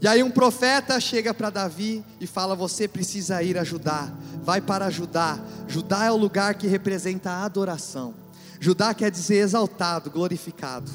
E 0.00 0.06
aí 0.06 0.22
um 0.22 0.30
profeta 0.30 1.00
chega 1.00 1.34
para 1.34 1.50
Davi 1.50 2.04
e 2.20 2.26
fala: 2.26 2.54
Você 2.54 2.86
precisa 2.86 3.42
ir 3.42 3.58
a 3.58 3.64
Judá, 3.64 4.12
vai 4.44 4.60
para 4.60 4.90
Judá. 4.90 5.40
Judá 5.66 6.04
é 6.04 6.10
o 6.10 6.16
lugar 6.16 6.54
que 6.54 6.68
representa 6.68 7.30
a 7.30 7.44
adoração. 7.44 8.14
Judá 8.60 8.94
quer 8.94 9.10
dizer 9.10 9.36
exaltado, 9.36 10.10
glorificado. 10.10 10.90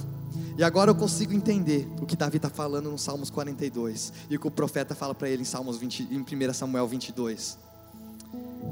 E 0.58 0.64
agora 0.64 0.92
eu 0.92 0.96
consigo 0.96 1.34
entender 1.34 1.88
o 2.00 2.06
que 2.06 2.16
Davi 2.16 2.38
está 2.38 2.50
falando 2.50 2.92
no 2.92 2.98
Salmos 2.98 3.30
42 3.30 4.14
e 4.30 4.36
o 4.36 4.40
que 4.40 4.48
o 4.48 4.52
profeta 4.52 4.94
fala 4.94 5.16
para 5.16 5.28
ele 5.28 5.42
em 5.42 5.46
Salmos 5.46 5.78
20, 5.78 6.10
em 6.12 6.20
1 6.20 6.54
Samuel 6.54 6.88
22. 6.88 7.58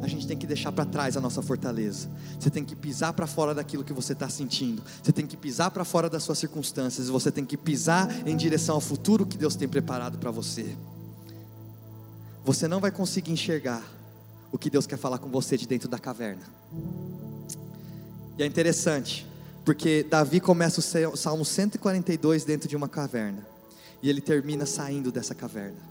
A 0.01 0.07
gente 0.07 0.25
tem 0.25 0.37
que 0.37 0.47
deixar 0.47 0.71
para 0.71 0.85
trás 0.85 1.15
a 1.15 1.21
nossa 1.21 1.41
fortaleza. 1.41 2.09
Você 2.39 2.49
tem 2.49 2.65
que 2.65 2.75
pisar 2.75 3.13
para 3.13 3.27
fora 3.27 3.53
daquilo 3.53 3.83
que 3.83 3.93
você 3.93 4.13
está 4.13 4.27
sentindo. 4.27 4.81
Você 5.03 5.11
tem 5.11 5.27
que 5.27 5.37
pisar 5.37 5.69
para 5.69 5.85
fora 5.85 6.09
das 6.09 6.23
suas 6.23 6.39
circunstâncias. 6.39 7.07
Você 7.07 7.31
tem 7.31 7.45
que 7.45 7.55
pisar 7.55 8.27
em 8.27 8.35
direção 8.35 8.75
ao 8.75 8.81
futuro 8.81 9.25
que 9.25 9.37
Deus 9.37 9.55
tem 9.55 9.67
preparado 9.67 10.17
para 10.17 10.31
você. 10.31 10.75
Você 12.43 12.67
não 12.67 12.79
vai 12.79 12.89
conseguir 12.89 13.31
enxergar 13.31 13.83
o 14.51 14.57
que 14.57 14.69
Deus 14.69 14.87
quer 14.87 14.97
falar 14.97 15.19
com 15.19 15.29
você 15.29 15.55
de 15.55 15.67
dentro 15.67 15.87
da 15.87 15.99
caverna. 15.99 16.43
E 18.37 18.43
é 18.43 18.45
interessante, 18.45 19.27
porque 19.63 20.03
Davi 20.03 20.39
começa 20.39 20.79
o 20.79 21.15
Salmo 21.15 21.45
142 21.45 22.43
dentro 22.43 22.67
de 22.67 22.75
uma 22.75 22.89
caverna, 22.89 23.45
e 24.01 24.09
ele 24.09 24.19
termina 24.19 24.65
saindo 24.65 25.11
dessa 25.11 25.35
caverna. 25.35 25.90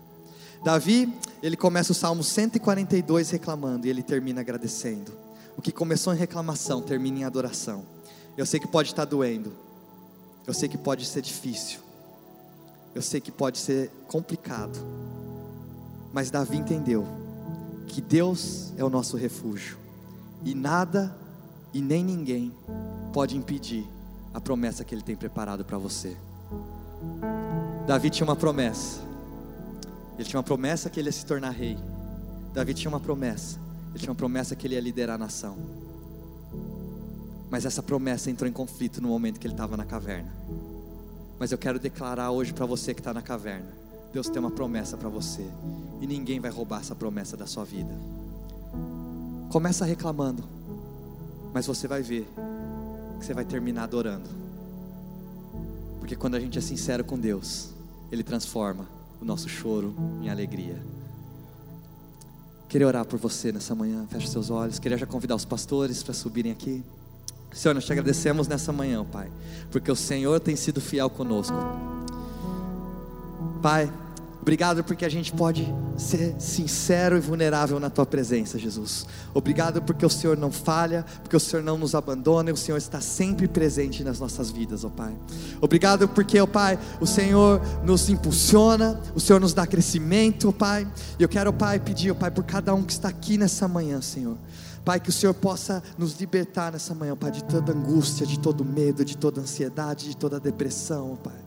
Davi, 0.62 1.12
ele 1.42 1.57
começa 1.57 1.92
o 1.92 1.94
Salmo 1.94 2.23
142 2.23 3.31
reclamando, 3.31 3.87
e 3.87 3.90
ele 3.90 4.03
termina 4.03 4.40
agradecendo. 4.40 5.12
O 5.57 5.62
que 5.62 5.73
começou 5.73 6.12
em 6.12 6.16
reclamação 6.16 6.83
termina 6.83 7.20
em 7.20 7.25
adoração. 7.25 7.85
Eu 8.37 8.44
sei 8.44 8.61
que 8.61 8.68
pode 8.68 8.88
estar 8.88 9.05
doendo, 9.05 9.53
eu 10.46 10.55
sei 10.55 10.68
que 10.68 10.79
pode 10.79 11.05
ser 11.07 11.23
difícil, 11.23 11.81
eu 12.94 13.03
sei 13.03 13.20
que 13.20 13.31
pode 13.31 13.59
ser 13.59 13.90
complicado, 14.07 14.79
mas 16.12 16.31
Davi 16.31 16.57
entendeu 16.57 17.07
que 17.87 18.01
Deus 18.01 18.73
é 18.77 18.85
o 18.85 18.90
nosso 18.90 19.16
refúgio, 19.16 19.77
e 20.44 20.55
nada 20.55 21.14
e 21.73 21.81
nem 21.81 22.05
ninguém 22.05 22.53
pode 23.12 23.37
impedir 23.37 23.87
a 24.33 24.40
promessa 24.40 24.85
que 24.85 24.94
Ele 24.94 25.03
tem 25.03 25.16
preparado 25.16 25.64
para 25.64 25.77
você. 25.77 26.16
Davi 27.87 28.11
tinha 28.11 28.27
uma 28.27 28.37
promessa, 28.37 29.01
ele 30.21 30.29
tinha 30.29 30.37
uma 30.37 30.45
promessa 30.45 30.91
que 30.91 31.01
ele 31.01 31.09
ia 31.09 31.13
se 31.13 31.25
tornar 31.25 31.49
rei. 31.49 31.79
Davi 32.53 32.75
tinha 32.75 32.91
uma 32.91 33.01
promessa, 33.01 33.59
ele 33.89 34.01
tinha 34.01 34.11
uma 34.11 34.17
promessa 34.17 34.55
que 34.55 34.67
ele 34.67 34.75
ia 34.75 34.81
liderar 34.81 35.15
a 35.15 35.19
nação. 35.19 35.57
Mas 37.49 37.65
essa 37.65 37.83
promessa 37.83 38.31
entrou 38.31 38.47
em 38.47 38.53
conflito 38.53 39.01
no 39.01 39.09
momento 39.09 39.41
que 39.41 39.47
ele 39.47 39.55
estava 39.55 39.79
na 39.79 39.85
caverna. 39.87 40.31
Mas 41.39 41.53
eu 41.53 41.57
quero 41.57 41.79
declarar 41.79 42.33
hoje 42.33 42.53
para 42.53 42.67
você 42.67 42.93
que 42.93 43.01
está 43.01 43.15
na 43.15 43.23
caverna: 43.23 43.73
Deus 44.13 44.29
tem 44.29 44.39
uma 44.39 44.51
promessa 44.51 44.95
para 44.95 45.09
você, 45.09 45.47
e 46.03 46.07
ninguém 46.07 46.39
vai 46.39 46.51
roubar 46.51 46.81
essa 46.81 46.95
promessa 46.95 47.35
da 47.35 47.47
sua 47.47 47.65
vida. 47.65 47.95
Começa 49.49 49.87
reclamando. 49.87 50.45
Mas 51.55 51.67
você 51.67 51.89
vai 51.89 52.03
ver 52.03 52.29
que 53.19 53.25
você 53.25 53.33
vai 53.33 53.47
terminar 53.47 53.85
adorando. 53.85 54.29
Porque 55.99 56.15
quando 56.15 56.35
a 56.35 56.41
gente 56.41 56.59
é 56.59 56.61
sincero 56.61 57.05
com 57.05 57.19
Deus, 57.19 57.71
Ele 58.13 58.23
transforma 58.23 59.00
o 59.21 59.25
nosso 59.25 59.49
choro 59.49 59.95
em 60.23 60.29
alegria. 60.29 60.77
Queria 62.69 62.87
orar 62.87 63.05
por 63.05 63.19
você 63.19 63.51
nessa 63.51 63.75
manhã, 63.75 64.07
feche 64.09 64.29
seus 64.29 64.49
olhos. 64.49 64.79
Queria 64.79 64.97
já 64.97 65.07
convidar 65.07 65.35
os 65.35 65.45
pastores 65.45 66.03
para 66.03 66.15
subirem 66.15 66.53
aqui. 66.53 66.85
Senhor, 67.53 67.75
nós 67.75 67.85
te 67.85 67.93
agradecemos 67.93 68.47
nessa 68.47 68.73
manhã, 68.73 69.05
Pai, 69.05 69.29
porque 69.73 69.91
o 69.91 69.97
Senhor 69.97 70.39
tem 70.39 70.55
sido 70.55 70.81
fiel 70.81 71.11
conosco. 71.11 71.57
Pai, 73.61 73.93
Obrigado 74.42 74.83
porque 74.83 75.05
a 75.05 75.09
gente 75.09 75.33
pode 75.33 75.72
ser 75.98 76.35
sincero 76.38 77.16
e 77.16 77.20
vulnerável 77.20 77.79
na 77.79 77.90
tua 77.90 78.07
presença, 78.07 78.59
Jesus. 78.59 79.07
Obrigado 79.35 79.83
porque 79.83 80.05
o 80.05 80.09
Senhor 80.09 80.37
não 80.37 80.50
falha, 80.50 81.05
porque 81.22 81.37
o 81.37 81.40
Senhor 81.40 81.62
não 81.62 81.76
nos 81.76 81.94
abandona 81.94 82.48
e 82.48 82.53
o 82.53 82.57
Senhor 82.57 82.79
está 82.79 83.03
sempre 83.03 83.46
presente 83.46 84.03
nas 84.03 84.18
nossas 84.18 84.50
vidas, 84.50 84.83
ó 84.83 84.88
Pai. 84.88 85.14
Obrigado 85.61 86.09
porque, 86.09 86.40
ó 86.40 86.46
Pai, 86.46 86.79
o 87.00 87.07
Senhor 87.07 87.61
nos 87.85 88.09
impulsiona, 88.09 88.98
o 89.14 89.20
Senhor 89.20 89.40
nos 89.40 89.53
dá 89.53 89.66
crescimento, 89.66 90.48
ó 90.48 90.53
Pai. 90.53 90.88
E 91.18 91.22
eu 91.22 91.29
quero, 91.29 91.50
ó 91.50 91.53
Pai, 91.53 91.79
pedir, 91.79 92.11
ó 92.11 92.14
Pai, 92.14 92.31
por 92.31 92.44
cada 92.44 92.74
um 92.74 92.83
que 92.83 92.92
está 92.92 93.09
aqui 93.09 93.37
nessa 93.37 93.68
manhã, 93.68 94.00
Senhor. 94.00 94.38
Pai, 94.87 94.98
que 94.98 95.11
o 95.11 95.12
Senhor 95.12 95.35
possa 95.35 95.83
nos 95.98 96.18
libertar 96.18 96.72
nessa 96.72 96.94
manhã, 96.94 97.14
Pai, 97.14 97.31
de 97.31 97.44
toda 97.44 97.72
angústia, 97.72 98.26
de 98.26 98.38
todo 98.38 98.64
medo, 98.64 99.05
de 99.05 99.18
toda 99.18 99.42
ansiedade, 99.42 100.09
de 100.09 100.16
toda 100.16 100.40
depressão, 100.40 101.12
ó 101.12 101.16
Pai. 101.16 101.39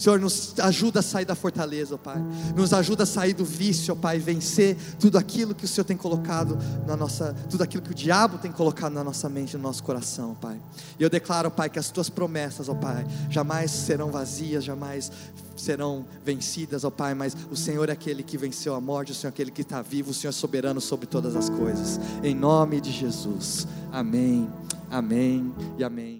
Senhor, 0.00 0.18
nos 0.18 0.54
ajuda 0.58 1.00
a 1.00 1.02
sair 1.02 1.26
da 1.26 1.34
fortaleza, 1.34 1.94
ó 1.94 1.98
Pai. 1.98 2.16
Nos 2.56 2.72
ajuda 2.72 3.02
a 3.02 3.06
sair 3.06 3.34
do 3.34 3.44
vício, 3.44 3.92
ó 3.92 3.94
Pai, 3.94 4.18
vencer 4.18 4.74
tudo 4.98 5.18
aquilo 5.18 5.54
que 5.54 5.66
o 5.66 5.68
Senhor 5.68 5.84
tem 5.84 5.96
colocado 5.96 6.58
na 6.86 6.96
nossa, 6.96 7.36
tudo 7.50 7.62
aquilo 7.62 7.82
que 7.82 7.90
o 7.90 7.94
diabo 7.94 8.38
tem 8.38 8.50
colocado 8.50 8.94
na 8.94 9.04
nossa 9.04 9.28
mente, 9.28 9.58
no 9.58 9.62
nosso 9.62 9.82
coração, 9.82 10.30
ó 10.30 10.34
Pai. 10.34 10.58
E 10.98 11.02
eu 11.02 11.10
declaro, 11.10 11.48
ó 11.48 11.50
Pai, 11.50 11.68
que 11.68 11.78
as 11.78 11.90
tuas 11.90 12.08
promessas, 12.08 12.70
ó 12.70 12.74
Pai, 12.74 13.06
jamais 13.28 13.70
serão 13.70 14.10
vazias, 14.10 14.64
jamais 14.64 15.12
serão 15.54 16.06
vencidas, 16.24 16.82
ó 16.82 16.90
Pai, 16.90 17.12
mas 17.12 17.36
o 17.50 17.56
Senhor 17.56 17.90
é 17.90 17.92
aquele 17.92 18.22
que 18.22 18.38
venceu 18.38 18.74
a 18.74 18.80
morte, 18.80 19.12
o 19.12 19.14
Senhor 19.14 19.28
é 19.28 19.34
aquele 19.34 19.50
que 19.50 19.60
está 19.60 19.82
vivo, 19.82 20.12
o 20.12 20.14
Senhor 20.14 20.30
é 20.30 20.32
soberano 20.32 20.80
sobre 20.80 21.06
todas 21.06 21.36
as 21.36 21.50
coisas. 21.50 22.00
Em 22.24 22.34
nome 22.34 22.80
de 22.80 22.90
Jesus. 22.90 23.66
Amém. 23.92 24.48
Amém 24.90 25.54
e 25.76 25.84
amém. 25.84 26.19